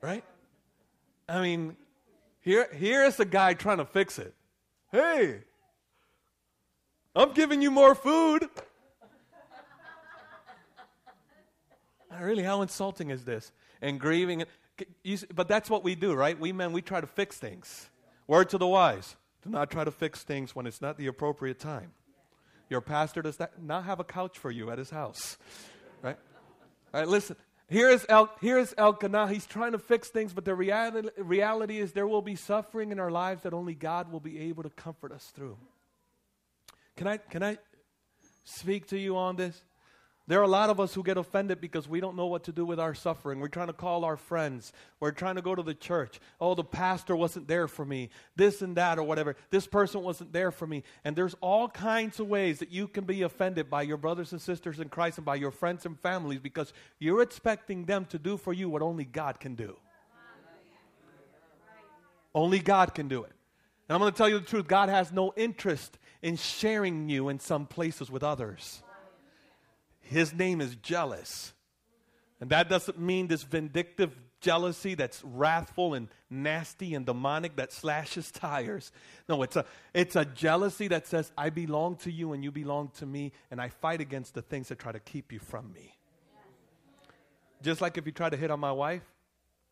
right? 0.00 0.24
I 1.28 1.42
mean, 1.42 1.76
here, 2.40 2.68
here 2.74 3.04
is 3.04 3.20
a 3.20 3.24
guy 3.24 3.54
trying 3.54 3.78
to 3.78 3.84
fix 3.84 4.18
it. 4.18 4.34
Hey, 4.90 5.42
I'm 7.14 7.32
giving 7.32 7.60
you 7.60 7.70
more 7.70 7.94
food. 7.94 8.48
really, 12.20 12.42
how 12.42 12.62
insulting 12.62 13.10
is 13.10 13.24
this? 13.24 13.52
And 13.82 14.00
grieving. 14.00 14.44
But 15.34 15.48
that's 15.48 15.68
what 15.68 15.84
we 15.84 15.94
do, 15.94 16.14
right? 16.14 16.38
We 16.38 16.52
men, 16.52 16.72
we 16.72 16.82
try 16.82 17.00
to 17.00 17.06
fix 17.06 17.36
things. 17.36 17.90
Word 18.26 18.48
to 18.50 18.58
the 18.58 18.66
wise. 18.66 19.16
Do 19.42 19.50
not 19.50 19.70
try 19.70 19.84
to 19.84 19.90
fix 19.90 20.22
things 20.22 20.54
when 20.54 20.66
it's 20.66 20.80
not 20.80 20.98
the 20.98 21.06
appropriate 21.06 21.58
time. 21.58 21.92
Your 22.68 22.80
pastor 22.80 23.22
does 23.22 23.38
not 23.60 23.84
have 23.84 23.98
a 24.00 24.04
couch 24.04 24.38
for 24.38 24.50
you 24.50 24.70
at 24.70 24.78
his 24.78 24.90
house. 24.90 25.36
Right? 26.02 26.16
All 26.94 27.00
right, 27.00 27.08
listen. 27.08 27.36
Here's 27.68 28.04
El, 28.08 28.28
here's 28.40 28.74
Elkanah. 28.76 29.28
He's 29.28 29.46
trying 29.46 29.72
to 29.72 29.78
fix 29.78 30.08
things, 30.08 30.32
but 30.32 30.44
the 30.44 30.54
reality, 30.54 31.08
reality 31.18 31.78
is 31.78 31.92
there 31.92 32.06
will 32.06 32.22
be 32.22 32.34
suffering 32.34 32.90
in 32.90 32.98
our 32.98 33.10
lives 33.10 33.44
that 33.44 33.54
only 33.54 33.74
God 33.74 34.10
will 34.10 34.20
be 34.20 34.40
able 34.40 34.64
to 34.64 34.70
comfort 34.70 35.12
us 35.12 35.24
through. 35.34 35.56
Can 36.96 37.06
I, 37.06 37.16
can 37.16 37.42
I 37.42 37.58
speak 38.44 38.88
to 38.88 38.98
you 38.98 39.16
on 39.16 39.36
this? 39.36 39.62
There 40.30 40.38
are 40.38 40.44
a 40.44 40.46
lot 40.46 40.70
of 40.70 40.78
us 40.78 40.94
who 40.94 41.02
get 41.02 41.16
offended 41.16 41.60
because 41.60 41.88
we 41.88 41.98
don't 41.98 42.14
know 42.14 42.26
what 42.26 42.44
to 42.44 42.52
do 42.52 42.64
with 42.64 42.78
our 42.78 42.94
suffering. 42.94 43.40
We're 43.40 43.48
trying 43.48 43.66
to 43.66 43.72
call 43.72 44.04
our 44.04 44.16
friends. 44.16 44.72
We're 45.00 45.10
trying 45.10 45.34
to 45.34 45.42
go 45.42 45.56
to 45.56 45.62
the 45.64 45.74
church. 45.74 46.20
Oh, 46.40 46.54
the 46.54 46.62
pastor 46.62 47.16
wasn't 47.16 47.48
there 47.48 47.66
for 47.66 47.84
me. 47.84 48.10
This 48.36 48.62
and 48.62 48.76
that 48.76 49.00
or 49.00 49.02
whatever. 49.02 49.34
This 49.50 49.66
person 49.66 50.04
wasn't 50.04 50.32
there 50.32 50.52
for 50.52 50.68
me. 50.68 50.84
And 51.02 51.16
there's 51.16 51.34
all 51.40 51.68
kinds 51.68 52.20
of 52.20 52.28
ways 52.28 52.60
that 52.60 52.70
you 52.70 52.86
can 52.86 53.02
be 53.02 53.22
offended 53.22 53.68
by 53.68 53.82
your 53.82 53.96
brothers 53.96 54.30
and 54.30 54.40
sisters 54.40 54.78
in 54.78 54.88
Christ 54.88 55.18
and 55.18 55.24
by 55.24 55.34
your 55.34 55.50
friends 55.50 55.84
and 55.84 55.98
families 55.98 56.38
because 56.38 56.72
you're 57.00 57.22
expecting 57.22 57.86
them 57.86 58.04
to 58.04 58.18
do 58.20 58.36
for 58.36 58.52
you 58.52 58.68
what 58.68 58.82
only 58.82 59.06
God 59.06 59.40
can 59.40 59.56
do. 59.56 59.76
Only 62.32 62.60
God 62.60 62.94
can 62.94 63.08
do 63.08 63.24
it. 63.24 63.32
And 63.88 63.96
I'm 63.96 64.00
going 64.00 64.12
to 64.12 64.16
tell 64.16 64.28
you 64.28 64.38
the 64.38 64.46
truth 64.46 64.68
God 64.68 64.90
has 64.90 65.10
no 65.10 65.32
interest 65.36 65.98
in 66.22 66.36
sharing 66.36 67.08
you 67.08 67.30
in 67.30 67.40
some 67.40 67.66
places 67.66 68.12
with 68.12 68.22
others. 68.22 68.80
His 70.10 70.34
name 70.34 70.60
is 70.60 70.74
jealous. 70.74 71.52
And 72.40 72.50
that 72.50 72.68
doesn't 72.68 72.98
mean 72.98 73.28
this 73.28 73.44
vindictive 73.44 74.18
jealousy 74.40 74.96
that's 74.96 75.22
wrathful 75.22 75.94
and 75.94 76.08
nasty 76.28 76.96
and 76.96 77.06
demonic 77.06 77.54
that 77.56 77.72
slashes 77.72 78.32
tires. 78.32 78.90
No, 79.28 79.44
it's 79.44 79.54
a, 79.54 79.64
it's 79.94 80.16
a 80.16 80.24
jealousy 80.24 80.88
that 80.88 81.06
says, 81.06 81.30
I 81.38 81.50
belong 81.50 81.94
to 81.98 82.10
you 82.10 82.32
and 82.32 82.42
you 82.42 82.50
belong 82.50 82.90
to 82.98 83.06
me, 83.06 83.30
and 83.52 83.60
I 83.60 83.68
fight 83.68 84.00
against 84.00 84.34
the 84.34 84.42
things 84.42 84.66
that 84.70 84.80
try 84.80 84.90
to 84.90 84.98
keep 84.98 85.30
you 85.30 85.38
from 85.38 85.72
me. 85.72 85.96
Just 87.62 87.80
like 87.80 87.96
if 87.96 88.04
you 88.04 88.10
try 88.10 88.30
to 88.30 88.36
hit 88.36 88.50
on 88.50 88.58
my 88.58 88.72
wife, 88.72 89.04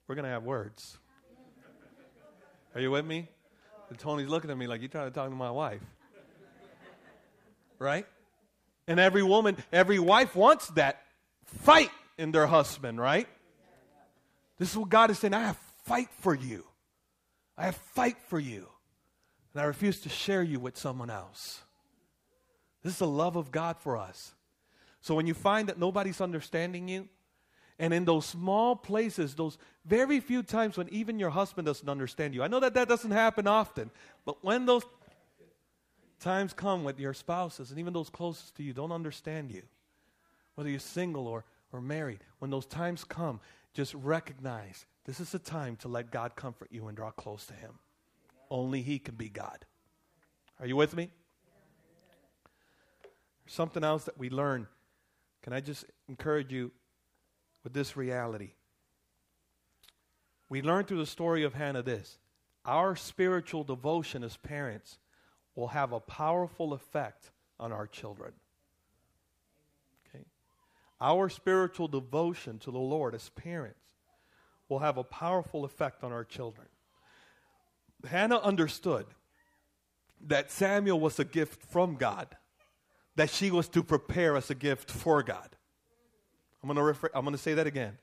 we're 0.06 0.14
going 0.14 0.24
to 0.24 0.30
have 0.30 0.44
words. 0.44 0.98
Are 2.76 2.80
you 2.80 2.92
with 2.92 3.04
me? 3.04 3.26
And 3.90 3.98
Tony's 3.98 4.28
looking 4.28 4.52
at 4.52 4.56
me 4.56 4.68
like, 4.68 4.82
you're 4.82 4.88
trying 4.88 5.08
to 5.08 5.14
talk 5.14 5.30
to 5.30 5.34
my 5.34 5.50
wife. 5.50 5.82
Right? 7.80 8.06
And 8.88 8.98
every 8.98 9.22
woman, 9.22 9.56
every 9.72 9.98
wife 9.98 10.34
wants 10.34 10.68
that 10.68 11.02
fight 11.44 11.90
in 12.16 12.32
their 12.32 12.46
husband, 12.46 12.98
right? 12.98 13.28
This 14.58 14.70
is 14.70 14.76
what 14.76 14.88
God 14.88 15.10
is 15.10 15.18
saying. 15.18 15.34
I 15.34 15.42
have 15.42 15.58
fight 15.84 16.08
for 16.20 16.34
you. 16.34 16.64
I 17.56 17.66
have 17.66 17.76
fight 17.76 18.16
for 18.28 18.40
you. 18.40 18.66
And 19.52 19.62
I 19.62 19.66
refuse 19.66 20.00
to 20.00 20.08
share 20.08 20.42
you 20.42 20.58
with 20.58 20.76
someone 20.76 21.10
else. 21.10 21.60
This 22.82 22.94
is 22.94 22.98
the 22.98 23.06
love 23.06 23.36
of 23.36 23.52
God 23.52 23.76
for 23.78 23.96
us. 23.96 24.34
So 25.00 25.14
when 25.14 25.26
you 25.26 25.34
find 25.34 25.68
that 25.68 25.78
nobody's 25.78 26.20
understanding 26.20 26.88
you, 26.88 27.08
and 27.78 27.94
in 27.94 28.04
those 28.04 28.26
small 28.26 28.74
places, 28.74 29.34
those 29.34 29.56
very 29.84 30.18
few 30.18 30.42
times 30.42 30.76
when 30.76 30.88
even 30.88 31.18
your 31.18 31.30
husband 31.30 31.66
doesn't 31.66 31.88
understand 31.88 32.34
you, 32.34 32.42
I 32.42 32.48
know 32.48 32.60
that 32.60 32.74
that 32.74 32.88
doesn't 32.88 33.10
happen 33.10 33.46
often, 33.46 33.90
but 34.24 34.42
when 34.42 34.66
those 34.66 34.84
Times 36.20 36.52
come 36.52 36.82
when 36.82 36.96
your 36.98 37.14
spouses 37.14 37.70
and 37.70 37.78
even 37.78 37.92
those 37.92 38.10
closest 38.10 38.56
to 38.56 38.62
you 38.62 38.72
don't 38.72 38.92
understand 38.92 39.52
you, 39.52 39.62
whether 40.54 40.68
you're 40.68 40.80
single 40.80 41.28
or, 41.28 41.44
or 41.72 41.80
married. 41.80 42.24
When 42.40 42.50
those 42.50 42.66
times 42.66 43.04
come, 43.04 43.40
just 43.72 43.94
recognize 43.94 44.86
this 45.04 45.20
is 45.20 45.32
a 45.34 45.38
time 45.38 45.76
to 45.76 45.88
let 45.88 46.10
God 46.10 46.34
comfort 46.34 46.68
you 46.72 46.88
and 46.88 46.96
draw 46.96 47.10
close 47.12 47.46
to 47.46 47.54
Him. 47.54 47.78
Only 48.50 48.82
He 48.82 48.98
can 48.98 49.14
be 49.14 49.28
God. 49.28 49.64
Are 50.58 50.66
you 50.66 50.74
with 50.74 50.96
me? 50.96 51.10
Something 53.46 53.84
else 53.84 54.04
that 54.04 54.18
we 54.18 54.28
learn. 54.28 54.66
Can 55.42 55.52
I 55.52 55.60
just 55.60 55.84
encourage 56.08 56.52
you 56.52 56.72
with 57.62 57.72
this 57.72 57.96
reality? 57.96 58.50
We 60.48 60.62
learn 60.62 60.84
through 60.84 60.98
the 60.98 61.06
story 61.06 61.44
of 61.44 61.54
Hannah 61.54 61.82
this 61.82 62.18
our 62.64 62.96
spiritual 62.96 63.64
devotion 63.64 64.22
as 64.22 64.36
parents 64.36 64.98
will 65.58 65.66
have 65.66 65.92
a 65.92 65.98
powerful 65.98 66.72
effect 66.72 67.32
on 67.58 67.72
our 67.72 67.88
children. 67.88 68.32
Okay? 70.06 70.24
Our 71.00 71.28
spiritual 71.28 71.88
devotion 71.88 72.60
to 72.60 72.70
the 72.70 72.78
Lord 72.78 73.12
as 73.12 73.30
parents 73.30 73.80
will 74.68 74.78
have 74.78 74.98
a 74.98 75.02
powerful 75.02 75.64
effect 75.64 76.04
on 76.04 76.12
our 76.12 76.22
children. 76.22 76.68
Hannah 78.08 78.38
understood 78.38 79.06
that 80.28 80.52
Samuel 80.52 81.00
was 81.00 81.18
a 81.18 81.24
gift 81.24 81.60
from 81.64 81.96
God, 81.96 82.28
that 83.16 83.28
she 83.28 83.50
was 83.50 83.68
to 83.70 83.82
prepare 83.82 84.36
as 84.36 84.50
a 84.50 84.54
gift 84.54 84.92
for 84.92 85.24
God. 85.24 85.56
I'm 86.62 86.72
going 86.72 86.78
refer, 86.78 87.08
to 87.08 87.38
say 87.38 87.54
that 87.54 87.66
again. 87.66 87.98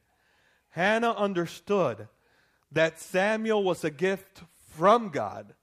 Hannah 0.71 1.13
understood 1.13 2.10
that 2.73 2.99
Samuel 2.99 3.63
was 3.63 3.86
a 3.86 3.89
gift 3.89 4.41
from 4.75 5.08
God 5.08 5.53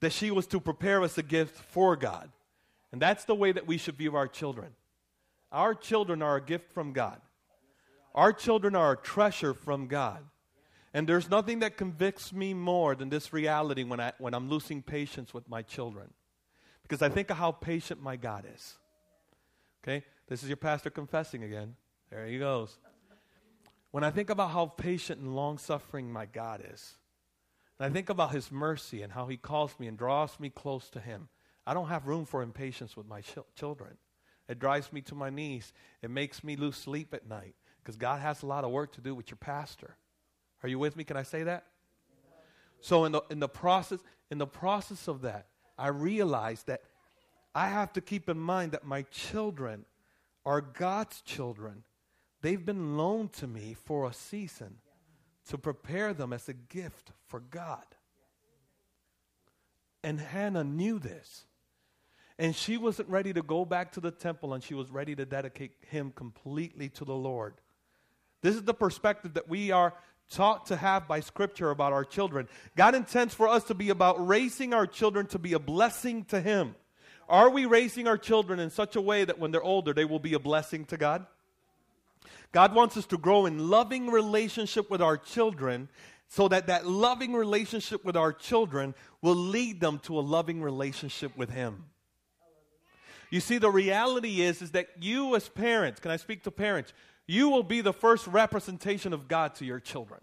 that 0.00 0.12
she 0.12 0.30
was 0.30 0.46
to 0.48 0.60
prepare 0.60 1.02
us 1.02 1.18
a 1.18 1.22
gift 1.22 1.56
for 1.56 1.96
God. 1.96 2.30
And 2.92 3.00
that's 3.00 3.24
the 3.24 3.34
way 3.34 3.52
that 3.52 3.66
we 3.66 3.78
should 3.78 3.96
view 3.96 4.16
our 4.16 4.28
children. 4.28 4.72
Our 5.52 5.74
children 5.74 6.22
are 6.22 6.36
a 6.36 6.40
gift 6.40 6.72
from 6.72 6.92
God. 6.92 7.20
Our 8.14 8.32
children 8.32 8.74
are 8.74 8.92
a 8.92 8.96
treasure 8.96 9.54
from 9.54 9.86
God. 9.86 10.24
And 10.94 11.06
there's 11.06 11.28
nothing 11.28 11.58
that 11.58 11.76
convicts 11.76 12.32
me 12.32 12.54
more 12.54 12.94
than 12.94 13.10
this 13.10 13.32
reality 13.32 13.84
when, 13.84 14.00
I, 14.00 14.12
when 14.18 14.32
I'm 14.32 14.48
losing 14.48 14.82
patience 14.82 15.34
with 15.34 15.48
my 15.48 15.60
children. 15.62 16.08
Because 16.82 17.02
I 17.02 17.08
think 17.08 17.30
of 17.30 17.36
how 17.36 17.52
patient 17.52 18.02
my 18.02 18.16
God 18.16 18.46
is. 18.54 18.78
Okay? 19.82 20.04
This 20.28 20.42
is 20.42 20.48
your 20.48 20.56
pastor 20.56 20.88
confessing 20.88 21.44
again. 21.44 21.74
There 22.10 22.26
he 22.26 22.38
goes. 22.38 22.78
When 23.90 24.04
I 24.04 24.10
think 24.10 24.30
about 24.30 24.50
how 24.50 24.66
patient 24.66 25.20
and 25.20 25.34
long 25.34 25.58
suffering 25.58 26.12
my 26.12 26.26
God 26.26 26.62
is, 26.72 26.96
and 27.78 27.90
I 27.90 27.92
think 27.92 28.08
about 28.08 28.32
his 28.32 28.50
mercy 28.50 29.02
and 29.02 29.12
how 29.12 29.26
he 29.26 29.36
calls 29.36 29.78
me 29.78 29.86
and 29.86 29.98
draws 29.98 30.38
me 30.40 30.48
close 30.48 30.88
to 30.90 31.00
him. 31.00 31.28
I 31.66 31.74
don't 31.74 31.88
have 31.88 32.06
room 32.06 32.24
for 32.24 32.42
impatience 32.42 32.96
with 32.96 33.06
my 33.06 33.20
ch- 33.20 33.38
children. 33.54 33.98
It 34.48 34.58
drives 34.58 34.92
me 34.92 35.00
to 35.02 35.14
my 35.14 35.30
knees. 35.30 35.72
It 36.02 36.10
makes 36.10 36.44
me 36.44 36.56
lose 36.56 36.76
sleep 36.76 37.12
at 37.12 37.28
night 37.28 37.54
because 37.82 37.96
God 37.96 38.20
has 38.20 38.42
a 38.42 38.46
lot 38.46 38.64
of 38.64 38.70
work 38.70 38.92
to 38.92 39.00
do 39.00 39.14
with 39.14 39.30
your 39.30 39.38
pastor. 39.38 39.96
Are 40.62 40.68
you 40.68 40.78
with 40.78 40.96
me? 40.96 41.04
Can 41.04 41.16
I 41.16 41.22
say 41.22 41.42
that? 41.42 41.66
So 42.80 43.04
in 43.04 43.12
the 43.12 43.22
in 43.30 43.40
the 43.40 43.48
process 43.48 44.00
in 44.30 44.38
the 44.38 44.46
process 44.46 45.08
of 45.08 45.22
that, 45.22 45.46
I 45.76 45.88
realize 45.88 46.62
that 46.64 46.82
I 47.54 47.68
have 47.68 47.92
to 47.94 48.00
keep 48.00 48.28
in 48.28 48.38
mind 48.38 48.72
that 48.72 48.84
my 48.84 49.02
children 49.02 49.84
are 50.44 50.60
God's 50.60 51.20
children. 51.22 51.84
They've 52.42 52.64
been 52.64 52.96
loaned 52.96 53.32
to 53.34 53.46
me 53.46 53.74
for 53.74 54.06
a 54.06 54.12
season 54.12 54.76
to 55.48 55.58
prepare 55.58 56.12
them 56.12 56.32
as 56.32 56.48
a 56.48 56.52
gift 56.52 57.12
for 57.28 57.40
God. 57.40 57.84
And 60.02 60.20
Hannah 60.20 60.64
knew 60.64 60.98
this. 60.98 61.44
And 62.38 62.54
she 62.54 62.76
wasn't 62.76 63.08
ready 63.08 63.32
to 63.32 63.42
go 63.42 63.64
back 63.64 63.92
to 63.92 64.00
the 64.00 64.10
temple 64.10 64.52
and 64.52 64.62
she 64.62 64.74
was 64.74 64.90
ready 64.90 65.16
to 65.16 65.24
dedicate 65.24 65.72
him 65.88 66.12
completely 66.14 66.90
to 66.90 67.04
the 67.04 67.14
Lord. 67.14 67.54
This 68.42 68.54
is 68.54 68.62
the 68.62 68.74
perspective 68.74 69.34
that 69.34 69.48
we 69.48 69.70
are 69.70 69.94
taught 70.30 70.66
to 70.66 70.76
have 70.76 71.08
by 71.08 71.20
Scripture 71.20 71.70
about 71.70 71.92
our 71.92 72.04
children. 72.04 72.48
God 72.76 72.94
intends 72.94 73.32
for 73.32 73.48
us 73.48 73.64
to 73.64 73.74
be 73.74 73.90
about 73.90 74.26
raising 74.26 74.74
our 74.74 74.86
children 74.86 75.26
to 75.28 75.38
be 75.38 75.54
a 75.54 75.58
blessing 75.58 76.24
to 76.26 76.40
Him. 76.40 76.74
Are 77.28 77.50
we 77.50 77.64
raising 77.66 78.06
our 78.06 78.18
children 78.18 78.60
in 78.60 78.70
such 78.70 78.96
a 78.96 79.00
way 79.00 79.24
that 79.24 79.38
when 79.38 79.50
they're 79.50 79.62
older, 79.62 79.92
they 79.92 80.04
will 80.04 80.18
be 80.18 80.34
a 80.34 80.38
blessing 80.38 80.84
to 80.86 80.96
God? 80.96 81.26
God 82.52 82.74
wants 82.74 82.96
us 82.96 83.06
to 83.06 83.18
grow 83.18 83.46
in 83.46 83.68
loving 83.68 84.08
relationship 84.08 84.90
with 84.90 85.02
our 85.02 85.16
children 85.16 85.88
so 86.28 86.48
that 86.48 86.66
that 86.66 86.86
loving 86.86 87.34
relationship 87.34 88.04
with 88.04 88.16
our 88.16 88.32
children 88.32 88.94
will 89.22 89.36
lead 89.36 89.80
them 89.80 89.98
to 90.00 90.18
a 90.18 90.20
loving 90.20 90.60
relationship 90.60 91.36
with 91.36 91.50
him. 91.50 91.84
You 93.30 93.40
see 93.40 93.58
the 93.58 93.70
reality 93.70 94.40
is 94.40 94.62
is 94.62 94.70
that 94.72 94.88
you 95.00 95.34
as 95.36 95.48
parents, 95.48 96.00
can 96.00 96.10
I 96.10 96.16
speak 96.16 96.44
to 96.44 96.50
parents? 96.50 96.92
You 97.26 97.48
will 97.48 97.62
be 97.62 97.80
the 97.80 97.92
first 97.92 98.26
representation 98.26 99.12
of 99.12 99.28
God 99.28 99.54
to 99.56 99.64
your 99.64 99.80
children. 99.80 100.20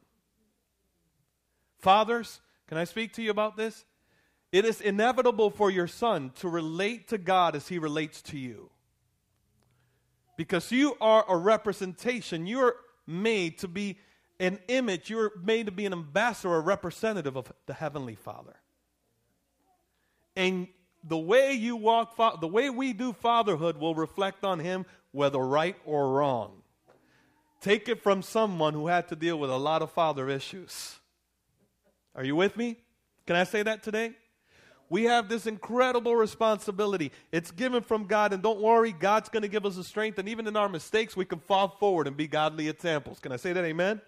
Fathers, 1.79 2.39
can 2.67 2.77
I 2.77 2.86
speak 2.86 3.13
to 3.13 3.21
you 3.21 3.29
about 3.29 3.57
this? 3.57 3.86
It 4.53 4.65
is 4.65 4.79
inevitable 4.79 5.49
for 5.49 5.69
your 5.69 5.88
son 5.88 6.31
to 6.36 6.47
relate 6.47 7.09
to 7.09 7.17
God 7.17 7.55
as 7.55 7.67
he 7.67 7.77
relates 7.77 8.21
to 8.23 8.38
you. 8.38 8.69
Because 10.37 10.71
you 10.71 10.97
are 10.99 11.25
a 11.27 11.37
representation. 11.37 12.47
You're 12.47 12.75
made 13.05 13.59
to 13.59 13.67
be 13.67 13.99
an 14.39 14.59
image. 14.67 15.09
You're 15.09 15.31
made 15.43 15.67
to 15.67 15.71
be 15.71 15.85
an 15.85 15.93
ambassador, 15.93 16.55
a 16.55 16.59
representative 16.59 17.35
of 17.35 17.51
the 17.65 17.73
Heavenly 17.73 18.15
Father. 18.15 18.55
And 20.35 20.67
the 21.03 21.17
way 21.17 21.53
you 21.53 21.75
walk, 21.75 22.15
the 22.39 22.47
way 22.47 22.69
we 22.69 22.93
do 22.93 23.13
fatherhood 23.13 23.77
will 23.77 23.93
reflect 23.93 24.43
on 24.43 24.59
Him, 24.59 24.85
whether 25.11 25.39
right 25.39 25.75
or 25.85 26.11
wrong. 26.11 26.63
Take 27.61 27.87
it 27.87 28.01
from 28.01 28.21
someone 28.21 28.73
who 28.73 28.87
had 28.87 29.07
to 29.09 29.15
deal 29.15 29.37
with 29.37 29.49
a 29.49 29.57
lot 29.57 29.81
of 29.81 29.91
father 29.91 30.29
issues. 30.29 30.99
Are 32.15 32.23
you 32.23 32.35
with 32.35 32.57
me? 32.57 32.77
Can 33.25 33.35
I 33.35 33.45
say 33.45 33.63
that 33.63 33.83
today? 33.83 34.13
We 34.93 35.06
have 35.06 35.27
this 35.27 35.47
incredible 35.47 36.15
responsibility. 36.15 37.12
It's 37.32 37.49
given 37.49 37.82
from 37.82 38.06
God, 38.06 38.32
and 38.32 38.43
don't 38.43 38.62
worry, 38.62 38.91
God's 38.91 39.27
going 39.27 39.41
to 39.41 39.47
give 39.47 39.65
us 39.65 39.75
the 39.75 39.84
strength. 39.84 40.19
And 40.19 40.29
even 40.29 40.45
in 40.45 40.56
our 40.56 40.69
mistakes, 40.69 41.17
we 41.17 41.25
can 41.25 41.39
fall 41.39 41.69
forward 41.79 42.06
and 42.06 42.15
be 42.15 42.27
godly 42.27 42.69
examples. 42.69 43.17
Can 43.17 43.32
I 43.32 43.38
say 43.38 43.53
that? 43.53 43.65
Amen? 43.65 43.73
Amen. 43.88 44.01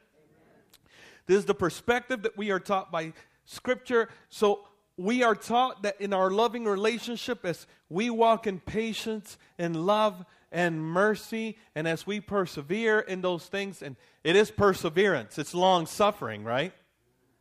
This 1.26 1.38
is 1.40 1.46
the 1.46 1.56
perspective 1.56 2.22
that 2.22 2.38
we 2.38 2.52
are 2.52 2.60
taught 2.60 2.92
by 2.92 3.14
Scripture. 3.46 4.10
So 4.30 4.68
we 4.96 5.24
are 5.24 5.34
taught 5.34 5.82
that 5.82 6.00
in 6.00 6.14
our 6.14 6.30
loving 6.30 6.66
relationship, 6.66 7.46
as 7.46 7.66
we 7.90 8.12
walk 8.12 8.46
in 8.46 8.60
patience 8.60 9.40
and 9.58 9.88
love 9.88 10.24
and 10.52 10.80
mercy, 10.80 11.58
and 11.74 11.88
as 11.88 12.06
we 12.06 12.20
persevere 12.20 13.00
in 13.00 13.22
those 13.22 13.48
things, 13.48 13.82
and 13.82 13.96
it 14.24 14.36
is 14.36 14.52
perseverance, 14.52 15.40
it's 15.40 15.56
long 15.56 15.88
suffering, 15.88 16.44
right? 16.44 16.74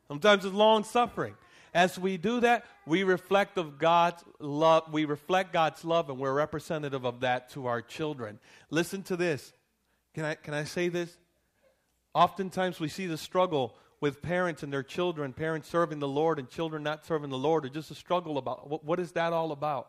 Sometimes 0.09 0.47
it's 0.47 0.55
long 0.55 0.83
suffering. 0.83 1.35
As 1.75 1.99
we 1.99 2.17
do 2.17 2.41
that, 2.41 2.65
we 2.87 3.03
reflect 3.03 3.59
of 3.59 3.79
God's 3.79 4.23
love, 4.39 4.93
we 4.93 5.05
reflect 5.05 5.53
God's 5.53 5.85
love 5.85 6.09
and 6.09 6.19
we're 6.21 6.33
representative 6.33 7.05
of 7.05 7.21
that 7.21 7.51
to 7.51 7.67
our 7.67 7.83
children. 7.83 8.39
Listen 8.71 9.03
to 9.05 9.17
this. 9.17 9.53
Can 10.15 10.25
I 10.25 10.37
can 10.37 10.55
I 10.55 10.65
say 10.65 10.89
this? 10.89 11.17
Oftentimes 12.15 12.79
we 12.79 12.89
see 12.89 13.09
the 13.09 13.19
struggle 13.19 13.75
with 14.01 14.23
parents 14.23 14.63
and 14.63 14.73
their 14.73 14.85
children, 14.85 15.33
parents 15.33 15.69
serving 15.69 15.99
the 15.99 16.07
Lord 16.07 16.39
and 16.39 16.49
children 16.49 16.85
not 16.85 17.05
serving 17.05 17.31
the 17.31 17.39
Lord, 17.39 17.65
or 17.65 17.69
just 17.69 17.91
a 17.91 17.95
struggle 17.97 18.39
about 18.39 18.71
what, 18.71 18.85
what 18.85 19.01
is 19.01 19.13
that 19.13 19.33
all 19.33 19.51
about? 19.51 19.89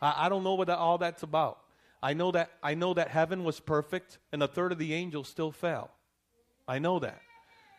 I, 0.00 0.26
I 0.26 0.28
don't 0.28 0.44
know 0.44 0.54
what 0.54 0.68
that, 0.68 0.78
all 0.78 0.98
that's 0.98 1.24
about. 1.24 1.58
I 2.00 2.14
know 2.14 2.30
that 2.30 2.50
I 2.62 2.74
know 2.74 2.94
that 2.94 3.08
heaven 3.08 3.42
was 3.42 3.58
perfect 3.58 4.18
and 4.32 4.40
a 4.40 4.46
third 4.46 4.70
of 4.70 4.78
the 4.78 4.94
angels 4.94 5.28
still 5.28 5.50
fell. 5.50 5.90
I 6.68 6.78
know 6.78 7.00
that. 7.00 7.20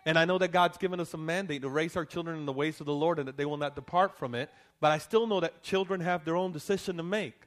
And 0.10 0.18
I 0.18 0.26
know 0.26 0.40
that 0.40 0.52
God's 0.52 0.80
given 0.80 1.00
us 1.00 1.14
a 1.14 1.18
mandate 1.18 1.62
to 1.62 1.70
raise 1.70 1.96
our 1.96 2.04
children 2.04 2.40
in 2.40 2.48
the 2.48 2.52
ways 2.52 2.80
of 2.80 2.88
the 2.88 2.94
Lord 2.96 3.20
and 3.20 3.28
that 3.28 3.38
they 3.38 3.46
will 3.46 3.58
not 3.58 3.76
depart 3.76 4.18
from 4.18 4.34
it. 4.34 4.50
But 4.82 4.92
I 4.92 4.98
still 4.98 5.28
know 5.28 5.40
that 5.40 5.62
children 5.62 6.02
have 6.02 6.26
their 6.26 6.36
own 6.36 6.52
decision 6.52 6.98
to 6.98 7.04
make. 7.04 7.44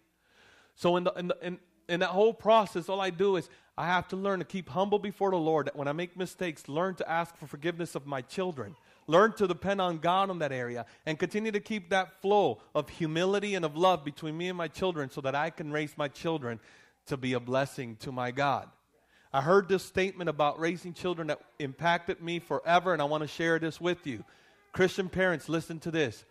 So 0.77 0.97
in, 0.97 1.03
the, 1.03 1.13
in, 1.15 1.27
the, 1.27 1.37
in, 1.43 1.59
in 1.89 1.99
that 1.99 2.11
whole 2.11 2.33
process, 2.33 2.89
all 2.89 3.01
I 3.01 3.11
do 3.11 3.35
is 3.35 3.51
I 3.77 3.87
have 3.87 4.07
to 4.11 4.17
learn 4.17 4.39
to 4.39 4.45
keep 4.45 4.69
humble 4.69 5.01
before 5.01 5.33
the 5.33 5.39
Lord. 5.39 5.67
That 5.67 5.75
when 5.75 5.89
I 5.89 5.93
make 5.93 6.17
mistakes, 6.17 6.69
learn 6.69 6.95
to 6.95 7.11
ask 7.11 7.37
for 7.37 7.49
forgiveness 7.49 7.97
of 7.97 8.07
my 8.07 8.23
children. 8.23 8.77
Learn 9.09 9.33
to 9.39 9.49
depend 9.49 9.81
on 9.81 9.99
God 9.99 10.31
in 10.31 10.39
that 10.39 10.53
area 10.53 10.87
and 11.05 11.19
continue 11.19 11.51
to 11.51 11.59
keep 11.59 11.91
that 11.91 12.23
flow 12.23 12.61
of 12.77 12.89
humility 12.89 13.57
and 13.57 13.65
of 13.65 13.77
love 13.77 14.05
between 14.05 14.39
me 14.39 14.47
and 14.47 14.57
my 14.57 14.69
children 14.69 15.11
so 15.11 15.21
that 15.23 15.35
I 15.35 15.51
can 15.51 15.73
raise 15.73 15.99
my 15.99 16.07
children 16.07 16.61
to 17.07 17.17
be 17.17 17.33
a 17.33 17.41
blessing 17.41 17.97
to 18.03 18.13
my 18.13 18.31
God. 18.31 18.69
I 19.33 19.41
heard 19.41 19.69
this 19.69 19.83
statement 19.83 20.29
about 20.29 20.61
raising 20.61 20.93
children 20.93 21.29
that 21.29 21.41
impacted 21.59 22.21
me 22.21 22.39
forever, 22.39 22.93
and 22.93 23.01
I 23.01 23.07
want 23.07 23.23
to 23.23 23.29
share 23.29 23.59
this 23.59 23.81
with 23.81 24.07
you. 24.07 24.25
Christian 24.73 25.09
parents, 25.09 25.49
listen 25.49 25.79
to 25.81 25.91
this. 25.91 26.25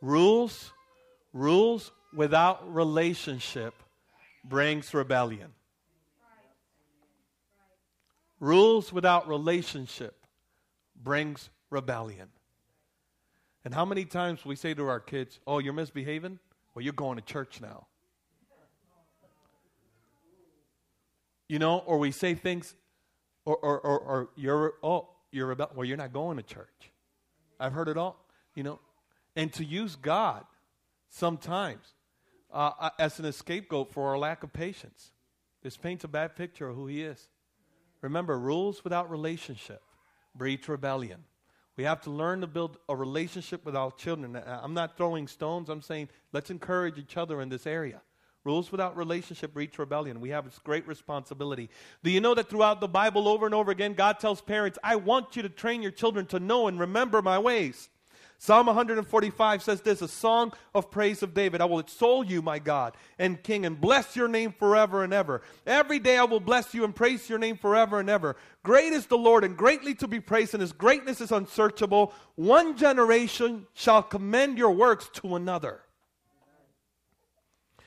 Rules, 0.00 0.72
rules 1.32 1.92
without 2.12 2.74
relationship 2.74 3.74
brings 4.44 4.92
rebellion. 4.92 5.52
Rules 8.40 8.92
without 8.92 9.28
relationship 9.28 10.26
brings 11.00 11.48
rebellion. 11.70 12.28
And 13.64 13.72
how 13.72 13.84
many 13.84 14.04
times 14.04 14.44
we 14.44 14.56
say 14.56 14.74
to 14.74 14.88
our 14.88 14.98
kids, 14.98 15.38
Oh, 15.46 15.60
you're 15.60 15.72
misbehaving? 15.72 16.40
Well, 16.74 16.82
you're 16.82 16.92
going 16.92 17.16
to 17.16 17.22
church 17.22 17.60
now. 17.60 17.86
You 21.52 21.58
know, 21.58 21.80
or 21.80 21.98
we 21.98 22.12
say 22.12 22.34
things, 22.34 22.74
or, 23.44 23.58
or, 23.58 23.78
or, 23.80 23.98
or 23.98 24.28
you're, 24.36 24.72
oh, 24.82 25.10
you're 25.30 25.50
about, 25.50 25.76
well, 25.76 25.84
you're 25.84 25.98
not 25.98 26.10
going 26.10 26.38
to 26.38 26.42
church. 26.42 26.90
I've 27.60 27.74
heard 27.74 27.88
it 27.88 27.98
all, 27.98 28.24
you 28.54 28.62
know. 28.62 28.80
And 29.36 29.52
to 29.52 29.62
use 29.62 29.94
God 29.94 30.46
sometimes 31.10 31.84
uh, 32.50 32.70
uh, 32.80 32.90
as 32.98 33.18
an 33.18 33.30
scapegoat 33.30 33.92
for 33.92 34.08
our 34.08 34.16
lack 34.16 34.42
of 34.42 34.54
patience. 34.54 35.10
This 35.62 35.76
paints 35.76 36.04
a 36.04 36.08
bad 36.08 36.36
picture 36.36 36.70
of 36.70 36.74
who 36.74 36.86
he 36.86 37.02
is. 37.02 37.28
Remember, 38.00 38.38
rules 38.38 38.82
without 38.82 39.10
relationship 39.10 39.82
breeds 40.34 40.70
rebellion. 40.70 41.22
We 41.76 41.84
have 41.84 42.00
to 42.04 42.10
learn 42.10 42.40
to 42.40 42.46
build 42.46 42.78
a 42.88 42.96
relationship 42.96 43.66
with 43.66 43.76
our 43.76 43.92
children. 43.92 44.40
I'm 44.46 44.72
not 44.72 44.96
throwing 44.96 45.28
stones, 45.28 45.68
I'm 45.68 45.82
saying 45.82 46.08
let's 46.32 46.48
encourage 46.48 46.96
each 46.96 47.18
other 47.18 47.42
in 47.42 47.50
this 47.50 47.66
area. 47.66 48.00
Rules 48.44 48.72
without 48.72 48.96
relationship 48.96 49.54
breeds 49.54 49.78
rebellion. 49.78 50.20
We 50.20 50.30
have 50.30 50.44
this 50.44 50.58
great 50.58 50.86
responsibility. 50.88 51.70
Do 52.02 52.10
you 52.10 52.20
know 52.20 52.34
that 52.34 52.48
throughout 52.48 52.80
the 52.80 52.88
Bible, 52.88 53.28
over 53.28 53.46
and 53.46 53.54
over 53.54 53.70
again, 53.70 53.94
God 53.94 54.18
tells 54.18 54.40
parents, 54.40 54.78
I 54.82 54.96
want 54.96 55.36
you 55.36 55.42
to 55.42 55.48
train 55.48 55.80
your 55.80 55.92
children 55.92 56.26
to 56.26 56.40
know 56.40 56.66
and 56.66 56.80
remember 56.80 57.22
my 57.22 57.38
ways. 57.38 57.88
Psalm 58.38 58.66
145 58.66 59.62
says 59.62 59.82
this 59.82 60.02
a 60.02 60.08
song 60.08 60.52
of 60.74 60.90
praise 60.90 61.22
of 61.22 61.32
David. 61.32 61.60
I 61.60 61.64
will 61.64 61.78
extol 61.78 62.24
you, 62.24 62.42
my 62.42 62.58
God 62.58 62.96
and 63.16 63.40
King, 63.40 63.64
and 63.64 63.80
bless 63.80 64.16
your 64.16 64.26
name 64.26 64.52
forever 64.58 65.04
and 65.04 65.14
ever. 65.14 65.42
Every 65.64 66.00
day 66.00 66.18
I 66.18 66.24
will 66.24 66.40
bless 66.40 66.74
you 66.74 66.82
and 66.82 66.92
praise 66.92 67.30
your 67.30 67.38
name 67.38 67.56
forever 67.56 68.00
and 68.00 68.10
ever. 68.10 68.34
Great 68.64 68.92
is 68.92 69.06
the 69.06 69.16
Lord 69.16 69.44
and 69.44 69.56
greatly 69.56 69.94
to 69.94 70.08
be 70.08 70.18
praised, 70.18 70.54
and 70.54 70.60
his 70.60 70.72
greatness 70.72 71.20
is 71.20 71.30
unsearchable. 71.30 72.12
One 72.34 72.76
generation 72.76 73.68
shall 73.74 74.02
commend 74.02 74.58
your 74.58 74.72
works 74.72 75.08
to 75.20 75.36
another 75.36 75.82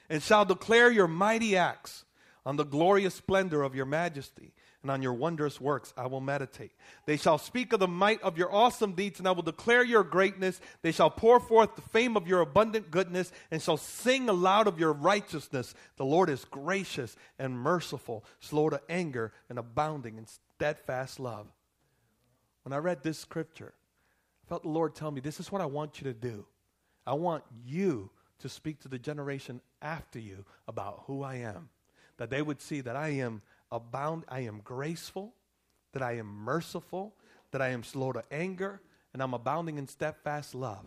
and 0.10 0.22
shall 0.22 0.46
declare 0.46 0.92
your 0.92 1.08
mighty 1.08 1.58
acts 1.58 2.06
on 2.46 2.58
the 2.58 2.66
glorious 2.66 3.16
splendor 3.16 3.64
of 3.64 3.76
your 3.76 3.86
majesty 3.86 4.54
and 4.86 4.92
on 4.92 5.02
your 5.02 5.14
wondrous 5.14 5.60
works 5.60 5.96
I 5.98 6.06
will 6.06 6.22
meditate. 6.22 6.72
They 7.08 7.18
shall 7.18 7.40
speak 7.40 7.74
of 7.74 7.80
the 7.80 7.88
might 7.88 8.22
of 8.22 8.38
your 8.38 8.54
awesome 8.54 8.94
deeds, 8.94 9.18
and 9.18 9.28
I 9.28 9.32
will 9.32 9.42
declare 9.42 9.84
your 9.84 10.04
greatness. 10.04 10.62
They 10.84 10.92
shall 10.92 11.10
pour 11.10 11.40
forth 11.40 11.76
the 11.76 11.82
fame 11.82 12.16
of 12.16 12.28
your 12.28 12.42
abundant 12.42 12.92
goodness, 12.92 13.32
and 13.50 13.60
shall 13.60 13.78
sing 13.78 14.30
aloud 14.30 14.68
of 14.68 14.80
your 14.80 14.94
righteousness. 14.94 15.74
The 15.98 16.06
Lord 16.06 16.30
is 16.30 16.46
gracious 16.46 17.16
and 17.40 17.58
merciful, 17.58 18.24
slow 18.40 18.70
to 18.70 18.80
anger, 18.88 19.34
and 19.50 19.58
abounding 19.58 20.20
in 20.20 20.28
steadfast 20.28 21.20
love. 21.20 21.48
When 22.62 22.72
I 22.72 22.78
read 22.78 23.02
this 23.02 23.18
scripture, 23.18 23.74
I 24.46 24.50
felt 24.50 24.62
the 24.62 24.70
Lord 24.70 24.94
tell 24.94 25.10
me, 25.10 25.20
This 25.20 25.40
is 25.40 25.52
what 25.52 25.62
I 25.62 25.66
want 25.66 26.00
you 26.00 26.04
to 26.04 26.14
do. 26.14 26.46
I 27.08 27.14
want 27.14 27.44
you 27.66 28.12
to 28.40 28.50
speak 28.50 28.80
to 28.82 28.88
the 28.88 29.00
generation 29.00 29.62
after 29.82 30.20
you 30.20 30.46
about 30.68 31.04
who 31.08 31.24
I 31.24 31.36
am. 31.36 31.70
That 32.18 32.30
they 32.30 32.42
would 32.42 32.62
see 32.62 32.82
that 32.82 32.96
I 32.96 33.10
am 33.10 33.42
abound, 33.72 34.24
I 34.30 34.42
am 34.42 34.62
graceful, 34.64 35.34
that 35.94 36.02
I 36.02 36.18
am 36.18 36.28
merciful, 36.28 37.16
that 37.52 37.62
I 37.62 37.70
am 37.70 37.84
slow 37.84 38.12
to 38.14 38.24
anger, 38.32 38.82
and 39.14 39.22
I'm 39.22 39.34
abounding 39.34 39.78
in 39.78 39.88
steadfast 39.88 40.56
love. 40.56 40.86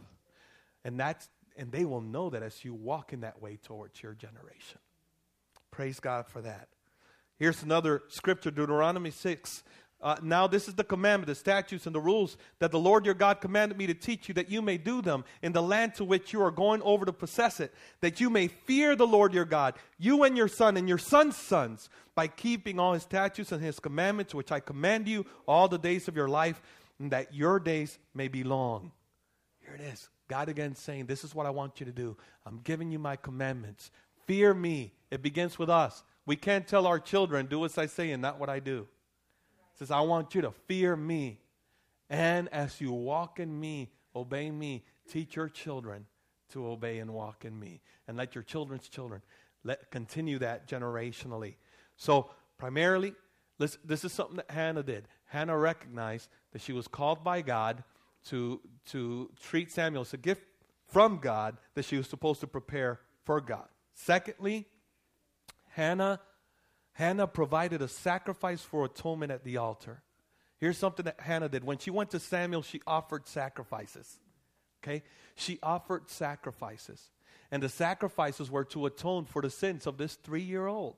And 0.85 0.99
that's 0.99 1.29
and 1.59 1.73
they 1.73 1.85
will 1.85 2.01
know 2.01 2.31
that 2.31 2.43
as 2.43 2.65
you 2.65 2.73
walk 2.73 3.13
in 3.13 3.21
that 3.23 3.43
way 3.43 3.59
towards 3.61 4.01
your 4.01 4.15
generation. 4.15 4.79
Praise 5.73 5.99
God 5.99 6.29
for 6.29 6.41
that. 6.41 6.69
Here's 7.37 7.63
another 7.63 8.03
scripture, 8.09 8.51
Deuteronomy 8.51 9.11
6, 9.11 9.65
uh, 10.01 10.15
now, 10.23 10.47
this 10.47 10.69
is 10.69 10.75
the 10.75 10.85
commandment, 10.85 11.27
the 11.27 11.35
statutes, 11.35 11.87
and 11.87 11.95
the 11.95 12.01
rules 12.01 12.37
that 12.61 12.71
the 12.71 12.79
Lord 12.79 13.05
your 13.05 13.15
God 13.15 13.41
commanded 13.41 13.77
me 13.77 13.89
to 13.89 13.95
teach 13.95 14.29
you, 14.29 14.35
that 14.35 14.49
you 14.49 14.63
may 14.63 14.77
do 14.77 15.03
them 15.03 15.25
in 15.43 15.53
the 15.53 15.63
land 15.63 15.97
to 15.97 16.05
which 16.05 16.33
you 16.33 16.41
are 16.41 16.53
going 16.53 16.81
over 16.83 17.05
to 17.05 17.13
possess 17.13 17.59
it, 17.59 17.75
that 18.01 18.21
you 18.21 18.31
may 18.31 18.47
fear 18.47 18.95
the 18.95 19.07
Lord 19.07 19.35
your 19.35 19.45
God, 19.45 19.75
you 19.99 20.23
and 20.23 20.37
your 20.37 20.47
son 20.47 20.77
and 20.77 20.89
your 20.89 20.99
son's 20.99 21.37
sons, 21.37 21.89
by 22.15 22.29
keeping 22.29 22.79
all 22.79 22.93
his 22.93 23.03
statutes 23.03 23.51
and 23.51 23.63
his 23.63 23.81
commandments, 23.81 24.35
which 24.35 24.53
I 24.53 24.61
command 24.61 25.09
you 25.09 25.27
all 25.49 25.67
the 25.67 25.79
days 25.79 26.07
of 26.07 26.15
your 26.15 26.29
life, 26.29 26.63
and 27.01 27.11
that 27.11 27.35
your 27.35 27.59
days 27.59 27.99
may 28.15 28.29
be 28.29 28.45
long. 28.45 28.93
Here 29.61 29.75
it 29.75 29.81
is. 29.81 30.09
God 30.29 30.49
again 30.49 30.77
saying, 30.77 31.07
This 31.07 31.25
is 31.25 31.35
what 31.35 31.47
I 31.47 31.51
want 31.51 31.81
you 31.81 31.87
to 31.87 31.93
do. 31.93 32.17
I'm 32.47 32.61
giving 32.63 32.93
you 32.93 33.01
my 33.01 33.17
commandments. 33.17 33.91
Fear 34.29 34.55
me. 34.55 34.93
It 35.11 35.23
begins 35.23 35.59
with 35.59 35.71
us. 35.71 36.05
We 36.25 36.37
can't 36.37 36.69
tell 36.69 36.87
our 36.87 37.01
children, 37.01 37.47
Do 37.47 37.65
as 37.65 37.79
I 37.79 37.87
say 37.87 38.13
and 38.13 38.23
not 38.23 38.39
what 38.39 38.49
I 38.49 38.61
do 38.61 38.87
says, 39.79 39.91
I 39.91 40.01
want 40.01 40.35
you 40.35 40.43
to 40.43 40.53
fear 40.67 40.97
me. 40.97 41.41
And 42.11 42.49
as 42.49 42.81
you 42.81 42.93
walk 42.93 43.39
in 43.39 43.59
me, 43.59 43.91
obey 44.15 44.51
me, 44.51 44.85
teach 45.11 45.37
your 45.37 45.49
children 45.49 46.07
to 46.53 46.67
obey 46.67 46.99
and 46.99 47.13
walk 47.13 47.45
in 47.45 47.59
me. 47.59 47.81
And 48.07 48.17
let 48.17 48.35
your 48.35 48.43
children's 48.43 48.89
children 48.89 49.23
let 49.65 49.91
continue 49.91 50.39
that 50.39 50.69
generationally. 50.69 51.57
So 51.97 52.31
primarily, 52.57 53.15
this, 53.59 53.77
this 53.85 54.05
is 54.05 54.13
something 54.13 54.37
that 54.37 54.51
Hannah 54.51 54.83
did. 54.83 55.07
Hannah 55.27 55.59
recognized 55.59 56.29
that 56.53 56.63
she 56.63 56.73
was 56.73 56.89
called 56.89 57.23
by 57.23 57.43
God 57.43 57.85
to, 58.29 58.61
to 58.87 59.31
treat 59.41 59.71
Samuel 59.71 60.03
as 60.03 60.15
a 60.15 60.17
gift 60.17 60.43
from 60.87 61.19
God 61.19 61.57
that 61.75 61.85
she 61.85 61.97
was 61.97 62.09
supposed 62.09 62.41
to 62.41 62.47
prepare 62.47 63.01
for 63.25 63.41
God. 63.41 63.69
Secondly, 63.95 64.67
Hannah 65.71 66.21
Hannah 66.99 67.29
provided 67.29 67.81
a 67.81 67.87
sacrifice 67.87 68.61
for 68.61 68.85
atonement 68.85 69.31
at 69.31 69.45
the 69.45 69.59
altar. 69.59 70.03
Here's 70.59 70.77
something 70.77 71.05
that 71.05 71.21
Hannah 71.21 71.49
did. 71.49 71.63
When 71.63 71.79
she 71.79 71.93
went 71.93 72.11
to 72.11 72.19
Samuel, 72.19 72.63
she 72.63 72.83
offered 72.89 73.29
sacrifices. 73.29 74.19
Okay? 74.83 75.05
She 75.37 75.61
offered 75.63 76.11
sacrifices. 76.11 77.01
And 77.53 77.63
the 77.63 77.69
sacrifices 77.69 78.51
were 78.51 78.65
to 78.65 78.87
atone 78.87 79.27
for 79.27 79.41
the 79.41 79.49
sins 79.49 79.87
of 79.87 79.97
this 79.97 80.17
three 80.17 80.43
year 80.43 80.67
old. 80.67 80.97